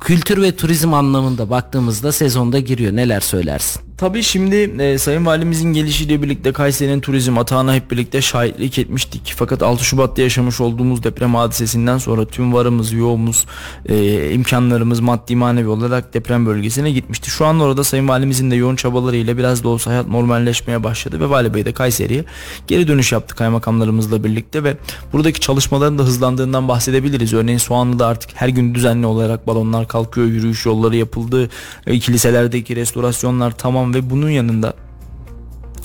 kültür 0.00 0.42
ve 0.42 0.56
turizm 0.56 0.94
anlamında 0.94 1.50
baktığımızda 1.50 2.12
sezonda 2.12 2.58
giriyor. 2.60 2.96
Neler 2.96 3.20
söylersin? 3.20 3.85
Tabii 3.96 4.22
şimdi 4.22 4.56
e, 4.82 4.98
Sayın 4.98 5.26
Valimizin 5.26 5.72
gelişiyle 5.72 6.22
birlikte 6.22 6.52
Kayseri'nin 6.52 7.00
turizm 7.00 7.38
atağına 7.38 7.74
hep 7.74 7.90
birlikte 7.90 8.22
şahitlik 8.22 8.78
etmiştik. 8.78 9.34
Fakat 9.36 9.62
6 9.62 9.84
Şubat'ta 9.84 10.22
yaşamış 10.22 10.60
olduğumuz 10.60 11.02
deprem 11.02 11.34
hadisesinden 11.34 11.98
sonra 11.98 12.24
tüm 12.24 12.52
varımız, 12.52 12.92
yoğumuz, 12.92 13.46
e, 13.88 14.30
imkanlarımız 14.30 15.00
maddi 15.00 15.36
manevi 15.36 15.68
olarak 15.68 16.14
deprem 16.14 16.46
bölgesine 16.46 16.90
gitmişti. 16.90 17.30
Şu 17.30 17.46
an 17.46 17.60
orada 17.60 17.84
Sayın 17.84 18.08
Valimizin 18.08 18.50
de 18.50 18.56
yoğun 18.56 18.76
çabalarıyla 18.76 19.38
biraz 19.38 19.64
da 19.64 19.68
olsa 19.68 19.90
hayat 19.90 20.08
normalleşmeye 20.08 20.84
başladı 20.84 21.20
ve 21.20 21.30
Vali 21.30 21.54
Bey 21.54 21.64
de 21.64 21.72
Kayseri'ye 21.72 22.24
geri 22.66 22.88
dönüş 22.88 23.12
yaptı 23.12 23.34
kaymakamlarımızla 23.34 24.24
birlikte 24.24 24.64
ve 24.64 24.76
buradaki 25.12 25.40
çalışmaların 25.40 25.98
da 25.98 26.02
hızlandığından 26.02 26.68
bahsedebiliriz. 26.68 27.34
Örneğin 27.34 27.58
Soğanlı'da 27.58 28.06
artık 28.06 28.30
her 28.34 28.48
gün 28.48 28.74
düzenli 28.74 29.06
olarak 29.06 29.46
balonlar 29.46 29.88
kalkıyor, 29.88 30.26
yürüyüş 30.26 30.66
yolları 30.66 30.96
yapıldı, 30.96 31.50
e, 31.86 31.98
kiliselerdeki 31.98 32.76
restorasyonlar 32.76 33.50
tamam 33.50 33.85
tamam 33.86 33.94
ve 33.94 34.10
bunun 34.10 34.30
yanında 34.30 34.74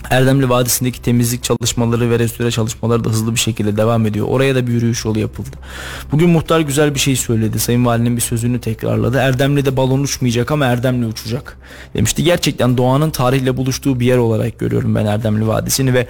Erdemli 0.10 0.50
Vadisi'ndeki 0.50 1.02
temizlik 1.02 1.44
çalışmaları 1.44 2.10
ve 2.10 2.20
restore 2.20 2.52
çalışmaları 2.52 3.04
da 3.04 3.10
hızlı 3.10 3.36
bir 3.36 3.40
şekilde 3.40 3.78
devam 3.78 4.06
ediyor. 4.06 4.28
Oraya 4.30 4.56
da 4.56 4.68
bir 4.68 4.72
yürüyüş 4.72 5.06
yolu 5.06 5.20
yapıldı. 5.20 5.50
Bugün 6.12 6.30
muhtar 6.30 6.60
güzel 6.60 6.96
bir 6.96 7.00
şey 7.00 7.16
söyledi. 7.16 7.60
Sayın 7.60 7.86
Valinin 7.86 8.16
bir 8.16 8.22
sözünü 8.22 8.60
tekrarladı. 8.60 9.18
Erdemli'de 9.18 9.78
balon 9.78 10.04
uçmayacak 10.04 10.52
ama 10.52 10.66
Erdemli 10.66 11.06
uçacak 11.06 11.58
demişti. 11.94 12.24
Gerçekten 12.24 12.78
doğanın 12.78 13.12
tarihle 13.12 13.58
buluştuğu 13.58 14.00
bir 14.00 14.06
yer 14.06 14.18
olarak 14.18 14.60
görüyorum 14.60 14.96
ben 14.96 15.06
Erdemli 15.06 15.48
Vadisi'ni 15.48 15.94
ve 15.94 16.08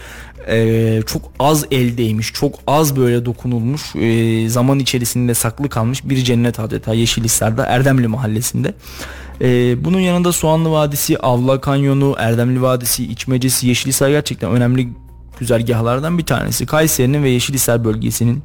e, 0.47 1.01
çok 1.05 1.21
az 1.39 1.65
eldeymiş, 1.71 2.33
çok 2.33 2.59
az 2.67 2.95
böyle 2.95 3.25
dokunulmuş, 3.25 3.95
e, 3.95 4.49
zaman 4.49 4.79
içerisinde 4.79 5.33
saklı 5.33 5.69
kalmış 5.69 6.01
bir 6.05 6.17
cennet 6.17 6.59
adeta 6.59 6.93
Yeşilhisar'da 6.93 7.65
Erdemli 7.65 8.07
Mahallesi'nde. 8.07 8.73
Ee, 9.41 9.85
bunun 9.85 9.99
yanında 9.99 10.31
Soğanlı 10.31 10.71
Vadisi, 10.71 11.17
Avla 11.17 11.61
Kanyonu, 11.61 12.15
Erdemli 12.17 12.61
Vadisi, 12.61 13.03
İçmecesi, 13.05 13.67
Yeşilhisar 13.67 14.09
gerçekten 14.09 14.51
önemli 14.51 14.89
güzergahlardan 15.39 16.17
bir 16.17 16.25
tanesi. 16.25 16.65
Kayseri'nin 16.65 17.23
ve 17.23 17.29
Yeşilhisar 17.29 17.85
bölgesinin 17.85 18.43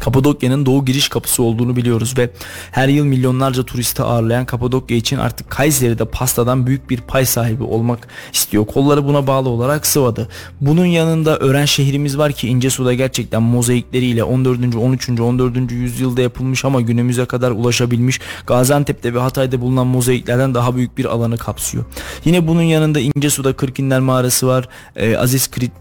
Kapadokya'nın 0.00 0.66
doğu 0.66 0.84
giriş 0.84 1.08
kapısı 1.08 1.42
olduğunu 1.42 1.76
biliyoruz 1.76 2.14
ve 2.18 2.30
her 2.70 2.88
yıl 2.88 3.04
milyonlarca 3.04 3.62
turisti 3.62 4.02
ağırlayan 4.02 4.46
Kapadokya 4.46 4.96
için 4.96 5.16
artık 5.16 5.50
Kayseri'de 5.50 6.04
pastadan 6.04 6.66
büyük 6.66 6.90
bir 6.90 7.00
pay 7.00 7.26
sahibi 7.26 7.62
olmak 7.62 8.08
istiyor. 8.32 8.66
Kolları 8.66 9.06
buna 9.06 9.26
bağlı 9.26 9.48
olarak 9.48 9.86
sıvadı. 9.86 10.28
Bunun 10.60 10.84
yanında 10.84 11.38
öğren 11.38 11.64
şehrimiz 11.64 12.18
var 12.18 12.32
ki 12.32 12.48
İncesu'da 12.48 12.94
gerçekten 12.94 13.42
mozaikleriyle 13.42 14.24
14. 14.24 14.76
13. 14.76 15.20
14. 15.20 15.72
yüzyılda 15.72 16.22
yapılmış 16.22 16.64
ama 16.64 16.80
günümüze 16.80 17.24
kadar 17.24 17.50
ulaşabilmiş 17.50 18.20
Gaziantep'te 18.46 19.14
ve 19.14 19.18
Hatay'da 19.18 19.60
bulunan 19.60 19.86
mozaiklerden 19.86 20.54
daha 20.54 20.76
büyük 20.76 20.98
bir 20.98 21.04
alanı 21.04 21.38
kapsıyor. 21.38 21.84
Yine 22.24 22.46
bunun 22.46 22.62
yanında 22.62 23.00
İncesu'da 23.00 23.52
Kırkinler 23.52 24.00
Mağarası 24.00 24.46
var. 24.46 24.68
Ee, 24.96 25.16
Aziz 25.16 25.50
Krit 25.50 25.72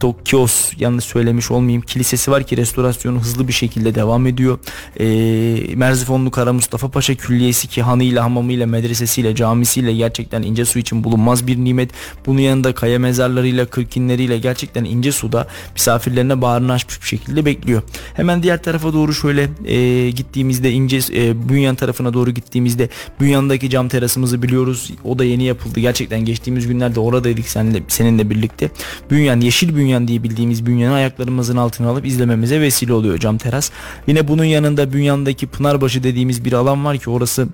Tokyos 0.00 0.72
yanlış 0.78 1.04
söylemiş 1.04 1.50
olmayayım 1.50 1.82
kilisesi 1.82 2.30
var 2.30 2.42
ki 2.42 2.56
restorasyonu 2.56 3.20
hızlı 3.20 3.48
bir 3.48 3.52
şekilde 3.52 3.94
devam 3.94 4.26
ediyor. 4.26 4.58
E, 5.00 5.76
Merzifonlu 5.76 6.30
Kara 6.30 6.52
Mustafa 6.52 6.88
Paşa 6.90 7.14
Külliyesi 7.14 7.68
ki 7.68 7.82
hanıyla 7.82 8.24
hamamıyla 8.24 8.66
medresesiyle 8.66 9.34
camisiyle 9.34 9.94
gerçekten 9.94 10.42
ince 10.42 10.64
su 10.64 10.78
için 10.78 11.04
bulunmaz 11.04 11.46
bir 11.46 11.56
nimet. 11.56 11.90
Bunun 12.26 12.40
yanında 12.40 12.74
kaya 12.74 12.98
mezarlarıyla 12.98 13.66
kırkinleriyle 13.66 14.38
gerçekten 14.38 14.84
ince 14.84 15.12
suda 15.12 15.48
misafirlerine 15.74 16.42
bağrını 16.42 16.72
açmış 16.72 17.02
bir 17.02 17.06
şekilde 17.06 17.44
bekliyor. 17.44 17.82
Hemen 18.14 18.42
diğer 18.42 18.62
tarafa 18.62 18.92
doğru 18.92 19.14
şöyle 19.14 19.48
e, 19.64 20.10
gittiğimizde 20.10 20.72
ince 20.72 21.00
e, 21.14 21.48
Bünyan 21.48 21.74
tarafına 21.74 22.14
doğru 22.14 22.30
gittiğimizde 22.30 22.88
Bünyan'daki 23.20 23.70
cam 23.70 23.88
terasımızı 23.88 24.42
biliyoruz. 24.42 24.90
O 25.04 25.18
da 25.18 25.24
yeni 25.24 25.44
yapıldı. 25.44 25.80
Gerçekten 25.80 26.24
geçtiğimiz 26.24 26.66
günlerde 26.66 27.00
oradaydık 27.00 27.48
seninle, 27.48 27.82
seninle 27.88 28.30
birlikte. 28.30 28.70
Bünyan 29.10 29.40
yeşil 29.40 29.76
Bünyan 29.76 29.83
bünyan 29.84 30.08
diye 30.08 30.22
bildiğimiz 30.22 30.66
bünyanı 30.66 30.94
ayaklarımızın 30.94 31.56
altına 31.56 31.88
alıp 31.88 32.06
izlememize 32.06 32.60
vesile 32.60 32.92
oluyor 32.92 33.18
cam 33.18 33.38
teras. 33.38 33.70
Yine 34.06 34.28
bunun 34.28 34.44
yanında 34.44 34.92
bünyandaki 34.92 35.46
Pınarbaşı 35.46 36.02
dediğimiz 36.02 36.44
bir 36.44 36.52
alan 36.52 36.84
var 36.84 36.98
ki 36.98 37.10
orası 37.10 37.48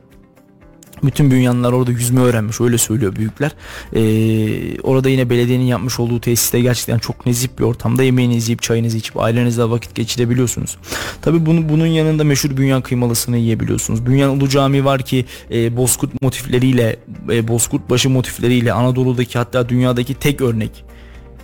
bütün 1.02 1.30
bünyanlar 1.30 1.72
orada 1.72 1.90
yüzme 1.90 2.20
öğrenmiş 2.20 2.60
öyle 2.60 2.78
söylüyor 2.78 3.16
büyükler. 3.16 3.50
Ee, 3.94 4.80
orada 4.80 5.08
yine 5.08 5.30
belediyenin 5.30 5.64
yapmış 5.64 6.00
olduğu 6.00 6.20
tesiste 6.20 6.60
gerçekten 6.60 6.98
çok 6.98 7.26
nezih 7.26 7.48
bir 7.58 7.64
ortamda 7.64 8.02
yemeğinizi 8.02 8.50
yiyip 8.50 8.62
çayınızı 8.62 8.96
içip 8.96 9.20
ailenizle 9.20 9.70
vakit 9.70 9.94
geçirebiliyorsunuz. 9.94 10.76
Tabi 11.22 11.46
bunu, 11.46 11.68
bunun 11.68 11.86
yanında 11.86 12.24
meşhur 12.24 12.56
bünyan 12.56 12.82
kıymalısını 12.82 13.36
yiyebiliyorsunuz. 13.36 14.06
Bünyan 14.06 14.30
Ulu 14.30 14.48
Cami 14.48 14.84
var 14.84 15.02
ki 15.02 15.24
e, 15.50 15.76
bozkurt 15.76 16.22
motifleriyle 16.22 16.96
e, 17.30 17.48
bozkurt 17.48 17.90
başı 17.90 18.10
motifleriyle 18.10 18.72
Anadolu'daki 18.72 19.38
hatta 19.38 19.68
dünyadaki 19.68 20.14
tek 20.14 20.40
örnek 20.40 20.89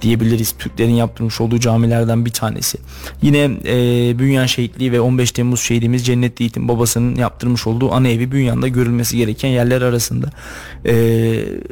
diyebiliriz. 0.02 0.54
Türklerin 0.58 0.94
yaptırmış 0.94 1.40
olduğu 1.40 1.60
camilerden 1.60 2.26
bir 2.26 2.30
tanesi. 2.30 2.78
Yine 3.22 3.50
e, 3.64 4.18
Bünyan 4.18 4.46
Şehitliği 4.46 4.92
ve 4.92 5.00
15 5.00 5.32
Temmuz 5.32 5.60
şehidimiz 5.60 6.06
Cennetli 6.06 6.42
Yiğit'in 6.42 6.68
babasının 6.68 7.16
yaptırmış 7.16 7.66
olduğu 7.66 7.92
ana 7.92 8.08
evi 8.08 8.32
Bünyan'da 8.32 8.68
görülmesi 8.68 9.16
gereken 9.16 9.48
yerler 9.48 9.82
arasında. 9.82 10.30
E, 10.86 10.94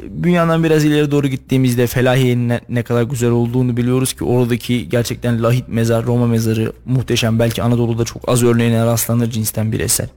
Bünyan'dan 0.09 0.63
biraz 0.63 0.85
ileri 0.85 1.11
doğru 1.11 1.27
gittiğimizde 1.27 1.87
Felahiye'nin 1.87 2.49
ne, 2.49 2.61
ne 2.69 2.83
kadar 2.83 3.03
güzel 3.03 3.29
olduğunu 3.29 3.77
biliyoruz 3.77 4.13
ki 4.13 4.23
oradaki 4.23 4.89
gerçekten 4.89 5.43
lahit 5.43 5.67
mezar, 5.67 6.05
Roma 6.05 6.27
mezarı 6.27 6.73
muhteşem. 6.85 7.39
Belki 7.39 7.63
Anadolu'da 7.63 8.05
çok 8.05 8.29
az 8.29 8.43
örneğine 8.43 8.85
rastlanır 8.85 9.29
cinsten 9.31 9.71
bir 9.71 9.79
eser. 9.79 10.07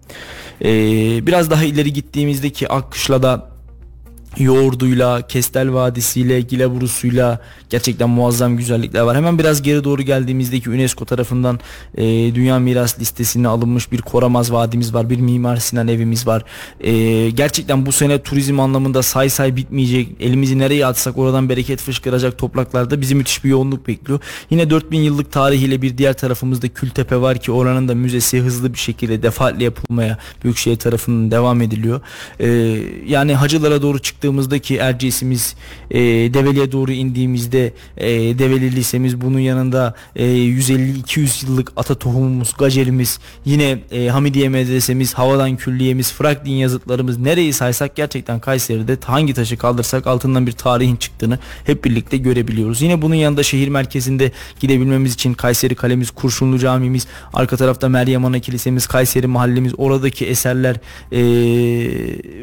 E, 0.64 0.70
biraz 1.26 1.50
daha 1.50 1.64
ileri 1.64 1.92
gittiğimizdeki 1.92 2.68
Akkışla'da 2.68 3.57
yoğurduyla, 4.38 5.26
Kestel 5.26 5.72
Vadisi'yle, 5.72 6.40
Gileburusuyla 6.40 7.40
gerçekten 7.70 8.10
muazzam 8.10 8.56
güzellikler 8.56 9.00
var. 9.00 9.16
Hemen 9.16 9.38
biraz 9.38 9.62
geri 9.62 9.84
doğru 9.84 10.02
geldiğimizdeki 10.02 10.70
UNESCO 10.70 11.04
tarafından 11.04 11.60
e, 11.96 12.04
Dünya 12.34 12.58
Miras 12.58 13.00
listesine 13.00 13.48
alınmış 13.48 13.92
bir 13.92 14.02
Koramaz 14.02 14.52
Vadimiz 14.52 14.94
var. 14.94 15.10
Bir 15.10 15.20
Mimar 15.20 15.56
Sinan 15.56 15.88
evimiz 15.88 16.26
var. 16.26 16.44
E, 16.80 17.30
gerçekten 17.30 17.86
bu 17.86 17.92
sene 17.92 18.22
turizm 18.22 18.60
anlamında 18.60 19.02
say 19.02 19.28
say 19.28 19.56
bitmeyecek. 19.56 20.08
Elimizi 20.20 20.58
nereye 20.58 20.86
atsak 20.86 21.18
oradan 21.18 21.48
bereket 21.48 21.80
fışkıracak 21.80 22.38
topraklarda 22.38 23.00
bizi 23.00 23.14
müthiş 23.14 23.44
bir 23.44 23.48
yoğunluk 23.48 23.88
bekliyor. 23.88 24.20
Yine 24.50 24.70
4000 24.70 24.98
yıllık 24.98 25.32
tarihiyle 25.32 25.82
bir 25.82 25.98
diğer 25.98 26.16
tarafımızda 26.16 26.68
Kültepe 26.68 27.20
var 27.20 27.38
ki 27.38 27.52
oranın 27.52 27.88
da 27.88 27.94
müzesi 27.94 28.40
hızlı 28.40 28.72
bir 28.74 28.78
şekilde 28.78 29.22
defaatle 29.22 29.64
yapılmaya 29.64 30.18
Büyükşehir 30.44 30.76
tarafından 30.76 31.30
devam 31.30 31.60
ediliyor. 31.60 32.00
E, 32.40 32.48
yani 33.06 33.34
hacılara 33.34 33.82
doğru 33.82 33.98
çıktı 34.28 34.38
baktığımızdaki 34.38 34.76
Erciyes'imiz 34.76 35.56
e, 35.90 36.00
Develi'ye 36.34 36.72
doğru 36.72 36.92
indiğimizde 36.92 37.72
e, 37.96 38.38
Develi 38.38 38.76
Lisemiz 38.76 39.20
bunun 39.20 39.38
yanında 39.38 39.94
e, 40.16 40.24
150-200 40.24 41.46
yıllık 41.46 41.72
ata 41.76 41.94
tohumumuz 41.94 42.54
Gacelimiz 42.58 43.18
yine 43.44 43.78
e, 43.90 44.08
Hamidiye 44.08 44.48
Medresemiz 44.48 45.14
Havadan 45.14 45.56
Külliyemiz 45.56 46.12
Frak 46.12 46.44
din 46.44 46.52
yazıtlarımız 46.52 47.18
nereyi 47.18 47.52
saysak 47.52 47.96
gerçekten 47.96 48.40
Kayseri'de 48.40 48.98
hangi 49.04 49.34
taşı 49.34 49.56
kaldırsak 49.56 50.06
altından 50.06 50.46
bir 50.46 50.52
tarihin 50.52 50.96
çıktığını 50.96 51.38
hep 51.66 51.84
birlikte 51.84 52.16
görebiliyoruz. 52.16 52.82
Yine 52.82 53.02
bunun 53.02 53.14
yanında 53.14 53.42
şehir 53.42 53.68
merkezinde 53.68 54.32
gidebilmemiz 54.60 55.14
için 55.14 55.34
Kayseri 55.34 55.74
Kalemiz, 55.74 56.10
Kurşunlu 56.10 56.58
Camimiz, 56.58 57.06
arka 57.32 57.56
tarafta 57.56 57.88
Meryem 57.88 58.24
Ana 58.24 58.38
Kilisemiz, 58.38 58.86
Kayseri 58.86 59.26
Mahallemiz, 59.26 59.72
oradaki 59.78 60.26
eserler, 60.26 60.76
e, 61.12 61.18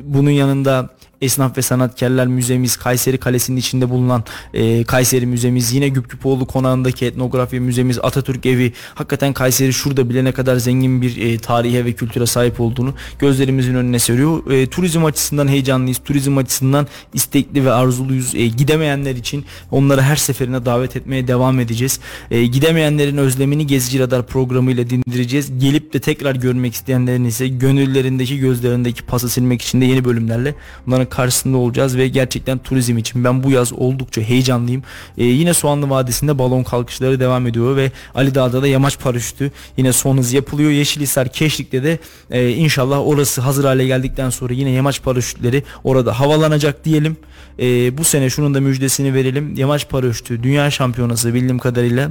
bunun 0.04 0.30
yanında 0.30 0.90
Esnaf 1.26 1.58
ve 1.58 1.62
Sanatkarlar 1.62 2.28
Müzemiz, 2.28 2.78
Kayseri 2.78 3.18
Kalesi'nin 3.18 3.58
içinde 3.58 3.90
bulunan 3.90 4.24
e, 4.54 4.84
Kayseri 4.84 5.26
Müzemiz, 5.26 5.74
yine 5.74 5.90
Güpküpoğlu 5.90 6.46
Konağı'ndaki 6.46 7.06
etnografya 7.06 7.62
müzemiz, 7.62 8.00
Atatürk 8.00 8.46
Evi. 8.46 8.74
Hakikaten 8.96 9.34
Kayseri 9.34 9.74
şurada 9.74 10.10
bile 10.10 10.24
ne 10.24 10.32
kadar 10.32 10.56
zengin 10.56 11.02
bir 11.02 11.18
e, 11.18 11.38
tarihe 11.38 11.86
ve 11.86 11.94
kültüre 11.94 12.26
sahip 12.26 12.60
olduğunu 12.60 12.94
gözlerimizin 13.20 13.76
önüne 13.76 14.00
seriyor. 14.00 14.52
E, 14.52 14.68
turizm 14.68 15.06
açısından 15.06 15.48
heyecanlıyız. 15.48 15.98
Turizm 16.06 16.38
açısından 16.38 16.88
istekli 17.14 17.66
ve 17.66 17.72
arzuluyuz. 17.72 18.36
E, 18.36 18.48
gidemeyenler 18.48 19.16
için 19.16 19.46
onları 19.72 20.02
her 20.02 20.16
seferine 20.16 20.66
davet 20.66 20.96
etmeye 20.96 21.28
devam 21.28 21.60
edeceğiz. 21.60 22.00
E, 22.32 22.46
gidemeyenlerin 22.46 23.18
özlemini 23.18 23.68
Gezici 23.68 24.00
Radar 24.00 24.28
programıyla 24.28 24.90
dindireceğiz. 24.90 25.60
Gelip 25.60 25.94
de 25.94 26.00
tekrar 26.00 26.36
görmek 26.36 26.74
isteyenlerin 26.74 27.26
ise 27.26 27.48
gönüllerindeki 27.48 28.40
gözlerindeki 28.40 29.04
pası 29.04 29.30
silmek 29.30 29.62
için 29.62 29.82
de 29.82 29.86
yeni 29.86 30.06
bölümlerle 30.06 30.56
onların 30.88 31.10
karşısında 31.16 31.58
olacağız 31.58 31.98
ve 31.98 32.08
gerçekten 32.08 32.58
turizm 32.58 32.98
için 32.98 33.24
ben 33.24 33.44
bu 33.44 33.52
yaz 33.52 33.74
oldukça 33.74 34.22
heyecanlıyım. 34.22 34.84
Ee, 35.18 35.24
yine 35.24 35.54
Soğanlı 35.54 35.90
Vadisi'nde 35.90 36.40
balon 36.40 36.64
kalkışları 36.64 37.20
devam 37.20 37.48
ediyor 37.48 37.76
ve 37.76 37.92
Ali 38.16 38.36
Dağ'da 38.36 38.62
da 38.62 38.68
yamaç 38.68 39.00
paraşütü 39.00 39.52
yine 39.78 39.94
son 39.94 40.18
hız 40.18 40.34
yapılıyor. 40.34 40.72
Yeşilhisar 40.72 41.28
Keşlik'te 41.28 41.84
de 41.84 42.00
e, 42.32 42.50
inşallah 42.50 43.08
orası 43.08 43.42
hazır 43.42 43.66
hale 43.66 43.86
geldikten 43.86 44.30
sonra 44.30 44.54
yine 44.54 44.70
yamaç 44.70 45.02
paraşütleri 45.02 45.64
orada 45.84 46.20
havalanacak 46.20 46.86
diyelim. 46.86 47.18
E, 47.60 47.98
bu 47.98 48.04
sene 48.04 48.30
şunun 48.30 48.54
da 48.54 48.62
müjdesini 48.62 49.14
verelim. 49.14 49.56
Yamaç 49.56 49.90
paraşütü 49.90 50.44
dünya 50.44 50.72
şampiyonası 50.72 51.34
bildiğim 51.34 51.60
kadarıyla 51.60 52.10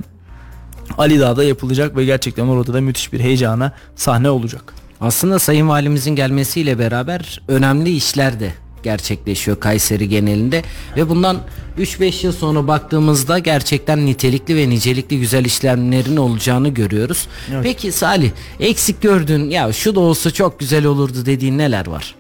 Ali 0.99 1.21
Dağ'da 1.21 1.45
yapılacak 1.45 1.97
ve 1.97 2.05
gerçekten 2.05 2.47
orada 2.47 2.75
da 2.75 2.81
müthiş 2.81 3.13
bir 3.13 3.21
heyecana 3.21 3.73
sahne 3.97 4.31
olacak. 4.31 4.75
Aslında 5.01 5.39
Sayın 5.39 5.69
Valimizin 5.69 6.17
gelmesiyle 6.17 6.79
beraber 6.79 7.43
önemli 7.49 7.97
işler 7.97 8.41
de 8.41 8.64
gerçekleşiyor 8.85 9.61
Kayseri 9.61 10.09
genelinde 10.09 10.63
ve 10.97 11.09
bundan 11.09 11.37
3-5 11.79 12.27
yıl 12.27 12.33
sonra 12.33 12.69
baktığımızda 12.69 13.39
gerçekten 13.39 14.07
nitelikli 14.07 14.57
ve 14.57 14.69
nicelikli 14.69 15.21
güzel 15.21 15.45
işlemlerin 15.45 16.17
olacağını 16.17 16.69
görüyoruz. 16.69 17.27
Evet. 17.53 17.61
Peki 17.63 17.93
Salih 17.93 18.31
eksik 18.61 19.03
gördüğün 19.03 19.51
ya 19.51 19.73
şu 19.73 19.95
da 19.95 20.01
olsa 20.01 20.31
çok 20.31 20.61
güzel 20.61 20.87
olurdu 20.87 21.27
dediğin 21.27 21.59
neler 21.59 21.87
var? 21.87 22.15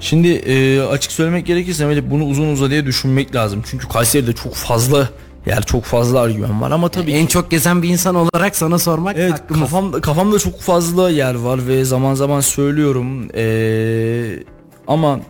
Şimdi 0.00 0.28
e, 0.28 0.80
açık 0.80 1.12
söylemek 1.12 1.46
gerekirse 1.46 1.86
Melih 1.86 2.02
bunu 2.10 2.24
uzun 2.24 2.52
uzadıya 2.52 2.86
düşünmek 2.86 3.34
lazım. 3.34 3.62
Çünkü 3.70 3.88
Kayseri'de 3.88 4.32
çok 4.32 4.54
fazla 4.54 5.08
yer 5.46 5.62
çok 5.62 5.84
fazla 5.84 6.20
argüman 6.20 6.60
var 6.62 6.70
ama 6.70 6.88
tabii 6.88 7.12
en 7.12 7.26
ki 7.26 7.32
çok 7.32 7.50
gezen 7.50 7.82
bir 7.82 7.88
insan 7.88 8.14
olarak 8.14 8.56
sana 8.56 8.78
sormak 8.78 9.16
Evet 9.18 9.32
hakkımız. 9.32 9.60
kafam, 9.60 9.92
kafamda 10.00 10.38
çok 10.38 10.60
fazla 10.60 11.10
yer 11.10 11.34
var 11.34 11.66
ve 11.66 11.84
zaman 11.84 12.14
zaman 12.14 12.40
söylüyorum 12.40 13.28
Ee, 13.34 14.38
ama 14.86 15.20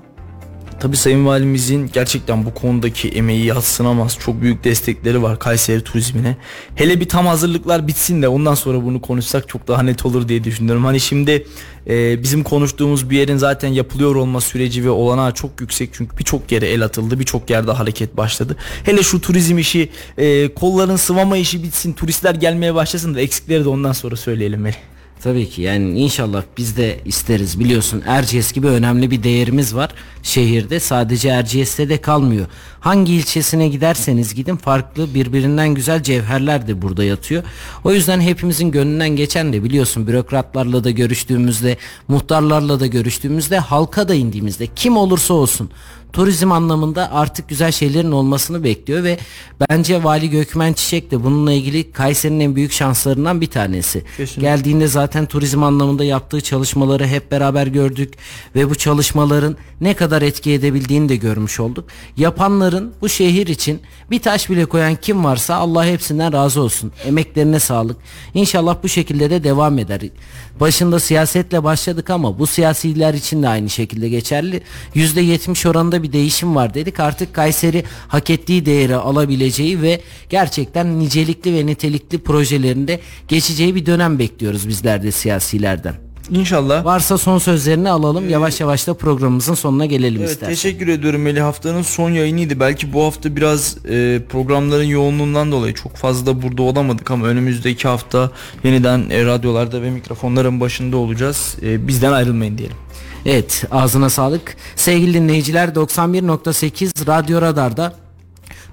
tabi 0.82 0.96
Sayın 0.96 1.26
Valimizin 1.26 1.90
gerçekten 1.92 2.44
bu 2.44 2.54
konudaki 2.54 3.08
emeği 3.08 3.44
yatsınamaz 3.44 4.18
çok 4.18 4.42
büyük 4.42 4.64
destekleri 4.64 5.22
var 5.22 5.38
Kayseri 5.38 5.84
turizmine. 5.84 6.36
Hele 6.74 7.00
bir 7.00 7.08
tam 7.08 7.26
hazırlıklar 7.26 7.86
bitsin 7.86 8.22
de 8.22 8.28
ondan 8.28 8.54
sonra 8.54 8.84
bunu 8.84 9.00
konuşsak 9.00 9.48
çok 9.48 9.68
daha 9.68 9.82
net 9.82 10.06
olur 10.06 10.28
diye 10.28 10.44
düşünüyorum. 10.44 10.84
Hani 10.84 11.00
şimdi 11.00 11.46
e, 11.86 12.22
bizim 12.22 12.42
konuştuğumuz 12.42 13.10
bir 13.10 13.18
yerin 13.18 13.36
zaten 13.36 13.68
yapılıyor 13.68 14.14
olma 14.14 14.40
süreci 14.40 14.84
ve 14.84 14.90
olanağı 14.90 15.34
çok 15.34 15.60
yüksek 15.60 15.90
çünkü 15.92 16.18
birçok 16.18 16.52
yere 16.52 16.68
el 16.68 16.84
atıldı 16.84 17.20
birçok 17.20 17.50
yerde 17.50 17.72
hareket 17.72 18.16
başladı. 18.16 18.56
Hele 18.84 19.02
şu 19.02 19.20
turizm 19.20 19.58
işi 19.58 19.88
e, 20.18 20.54
kolların 20.54 20.96
sıvama 20.96 21.36
işi 21.36 21.62
bitsin 21.62 21.92
turistler 21.92 22.34
gelmeye 22.34 22.74
başlasın 22.74 23.14
da 23.14 23.20
eksikleri 23.20 23.64
de 23.64 23.68
ondan 23.68 23.92
sonra 23.92 24.16
söyleyelim 24.16 24.60
Melih. 24.60 24.91
Tabii 25.22 25.48
ki 25.48 25.62
yani 25.62 26.00
inşallah 26.00 26.42
biz 26.56 26.76
de 26.76 27.00
isteriz 27.04 27.60
biliyorsun 27.60 28.02
Erciyes 28.06 28.52
gibi 28.52 28.66
önemli 28.66 29.10
bir 29.10 29.22
değerimiz 29.22 29.74
var 29.74 29.90
şehirde 30.22 30.80
sadece 30.80 31.28
Erciyes'te 31.28 31.88
de 31.88 32.00
kalmıyor. 32.00 32.46
Hangi 32.80 33.12
ilçesine 33.12 33.68
giderseniz 33.68 34.34
gidin 34.34 34.56
farklı 34.56 35.14
birbirinden 35.14 35.68
güzel 35.68 36.02
cevherler 36.02 36.68
de 36.68 36.82
burada 36.82 37.04
yatıyor. 37.04 37.42
O 37.84 37.92
yüzden 37.92 38.20
hepimizin 38.20 38.70
gönlünden 38.70 39.08
geçen 39.08 39.52
de 39.52 39.64
biliyorsun 39.64 40.06
bürokratlarla 40.06 40.84
da 40.84 40.90
görüştüğümüzde 40.90 41.76
muhtarlarla 42.08 42.80
da 42.80 42.86
görüştüğümüzde 42.86 43.58
halka 43.58 44.08
da 44.08 44.14
indiğimizde 44.14 44.66
kim 44.66 44.96
olursa 44.96 45.34
olsun 45.34 45.70
turizm 46.12 46.52
anlamında 46.52 47.12
artık 47.12 47.48
güzel 47.48 47.72
şeylerin 47.72 48.12
olmasını 48.12 48.64
bekliyor 48.64 49.04
ve 49.04 49.18
bence 49.70 50.04
Vali 50.04 50.30
Gökmen 50.30 50.72
Çiçek 50.72 51.10
de 51.10 51.24
bununla 51.24 51.52
ilgili 51.52 51.92
Kayseri'nin 51.92 52.40
en 52.40 52.56
büyük 52.56 52.72
şanslarından 52.72 53.40
bir 53.40 53.46
tanesi. 53.46 54.04
Kesinlikle. 54.16 54.42
Geldiğinde 54.42 54.86
zaten 54.86 55.26
turizm 55.26 55.62
anlamında 55.62 56.04
yaptığı 56.04 56.40
çalışmaları 56.40 57.06
hep 57.06 57.30
beraber 57.30 57.66
gördük 57.66 58.14
ve 58.54 58.70
bu 58.70 58.74
çalışmaların 58.74 59.56
ne 59.80 59.94
kadar 59.94 60.22
etki 60.22 60.52
edebildiğini 60.52 61.08
de 61.08 61.16
görmüş 61.16 61.60
olduk. 61.60 61.84
Yapanların 62.16 62.92
bu 63.00 63.08
şehir 63.08 63.46
için 63.46 63.80
bir 64.10 64.22
taş 64.22 64.50
bile 64.50 64.64
koyan 64.64 64.94
kim 64.94 65.24
varsa 65.24 65.54
Allah 65.54 65.86
hepsinden 65.86 66.32
razı 66.32 66.60
olsun. 66.60 66.92
Emeklerine 67.06 67.60
sağlık. 67.60 67.96
İnşallah 68.34 68.76
bu 68.82 68.88
şekilde 68.88 69.30
de 69.30 69.44
devam 69.44 69.78
eder. 69.78 70.00
Başında 70.60 71.00
siyasetle 71.00 71.64
başladık 71.64 72.10
ama 72.10 72.38
bu 72.38 72.46
siyasiler 72.46 73.14
için 73.14 73.42
de 73.42 73.48
aynı 73.48 73.70
şekilde 73.70 74.08
geçerli. 74.08 74.62
%70 74.94 75.68
oranında 75.68 76.01
bir 76.02 76.12
değişim 76.12 76.56
var 76.56 76.74
dedik. 76.74 77.00
Artık 77.00 77.34
Kayseri 77.34 77.84
hak 78.08 78.30
ettiği 78.30 78.66
değeri 78.66 78.96
alabileceği 78.96 79.82
ve 79.82 80.00
gerçekten 80.30 80.98
nicelikli 80.98 81.54
ve 81.54 81.66
nitelikli 81.66 82.18
projelerinde 82.18 83.00
geçeceği 83.28 83.74
bir 83.74 83.86
dönem 83.86 84.18
bekliyoruz 84.18 84.68
bizler 84.68 85.02
de 85.02 85.12
siyasilerden. 85.12 85.94
İnşallah. 86.30 86.84
Varsa 86.84 87.18
son 87.18 87.38
sözlerini 87.38 87.90
alalım. 87.90 88.30
Yavaş 88.30 88.60
yavaş 88.60 88.86
da 88.86 88.94
programımızın 88.94 89.54
sonuna 89.54 89.86
gelelim 89.86 90.20
Evet, 90.20 90.30
istersen. 90.30 90.54
teşekkür 90.54 90.88
ediyorum 90.88 91.22
Melih. 91.22 91.42
Haftanın 91.42 91.82
son 91.82 92.10
yayınıydı. 92.10 92.60
Belki 92.60 92.92
bu 92.92 93.04
hafta 93.04 93.36
biraz 93.36 93.76
e, 93.90 94.20
programların 94.28 94.84
yoğunluğundan 94.84 95.52
dolayı 95.52 95.74
çok 95.74 95.96
fazla 95.96 96.26
da 96.26 96.42
burada 96.42 96.62
olamadık 96.62 97.10
ama 97.10 97.26
önümüzdeki 97.26 97.88
hafta 97.88 98.30
yeniden 98.64 99.10
e, 99.10 99.24
radyolarda 99.24 99.82
ve 99.82 99.90
mikrofonların 99.90 100.60
başında 100.60 100.96
olacağız. 100.96 101.56
E, 101.62 101.88
bizden 101.88 102.12
ayrılmayın 102.12 102.58
diyelim. 102.58 102.76
Evet 103.26 103.64
ağzına 103.70 104.10
sağlık. 104.10 104.56
Sevgili 104.76 105.14
dinleyiciler 105.14 105.68
91.8 105.68 107.06
Radyo 107.06 107.42
Radar'da 107.42 108.02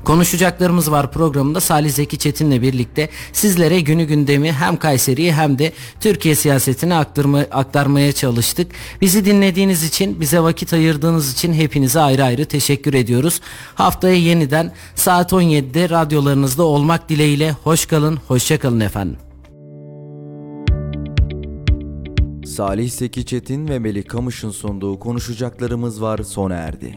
Konuşacaklarımız 0.03 0.91
var 0.91 1.11
programında 1.11 1.61
Salih 1.61 1.91
Zeki 1.91 2.17
Çetin'le 2.17 2.61
birlikte 2.61 3.09
sizlere 3.33 3.79
günü 3.79 4.03
gündemi 4.03 4.51
hem 4.51 4.77
Kayseri'yi 4.77 5.33
hem 5.33 5.59
de 5.59 5.73
Türkiye 5.99 6.35
siyasetini 6.35 6.95
aktarma, 6.95 7.39
aktarmaya 7.51 8.11
çalıştık. 8.11 8.71
Bizi 9.01 9.25
dinlediğiniz 9.25 9.83
için, 9.83 10.21
bize 10.21 10.39
vakit 10.39 10.73
ayırdığınız 10.73 11.33
için 11.33 11.53
hepinize 11.53 11.99
ayrı 11.99 12.23
ayrı 12.23 12.45
teşekkür 12.45 12.93
ediyoruz. 12.93 13.41
Haftaya 13.75 14.15
yeniden 14.15 14.71
saat 14.95 15.31
17'de 15.31 15.89
radyolarınızda 15.89 16.63
olmak 16.63 17.09
dileğiyle 17.09 17.51
hoş 17.51 17.85
kalın, 17.85 18.19
hoşça 18.27 18.59
kalın 18.59 18.79
efendim. 18.79 19.28
Salih 22.49 22.89
Seki 22.89 23.25
Çetin 23.25 23.67
ve 23.67 23.79
Melih 23.79 24.05
Kamış'ın 24.07 24.49
sunduğu 24.49 24.99
konuşacaklarımız 24.99 26.01
var 26.01 26.19
sona 26.19 26.55
erdi. 26.55 26.95